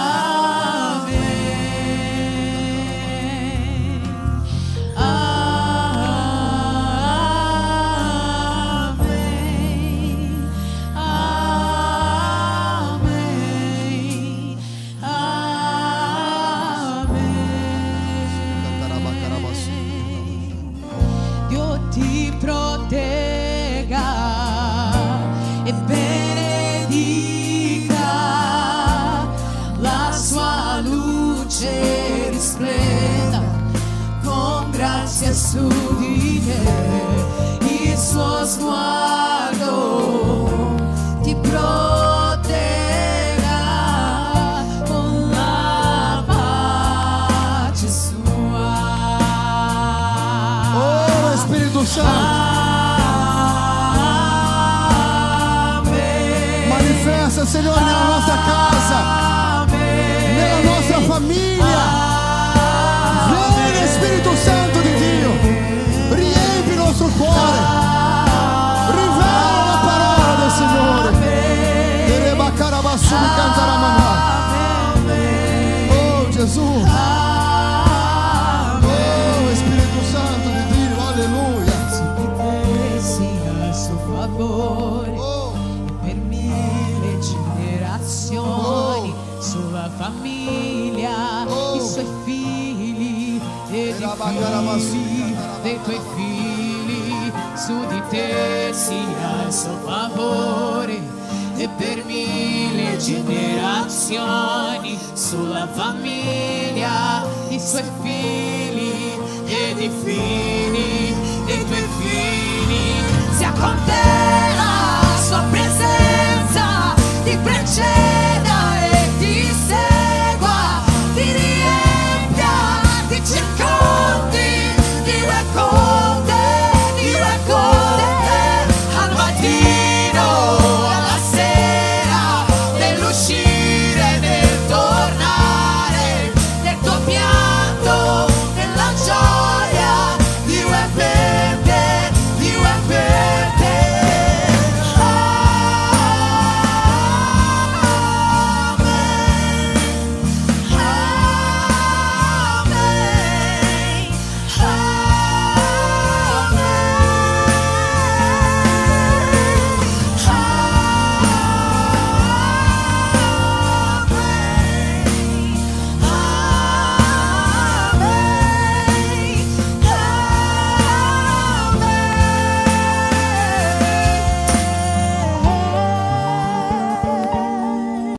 [103.11, 113.03] generazioni sulla famiglia, i suoi figli ed i figli dei tuoi figli.
[113.37, 116.95] Sia con te la sua presenza
[117.25, 118.10] di precedenti.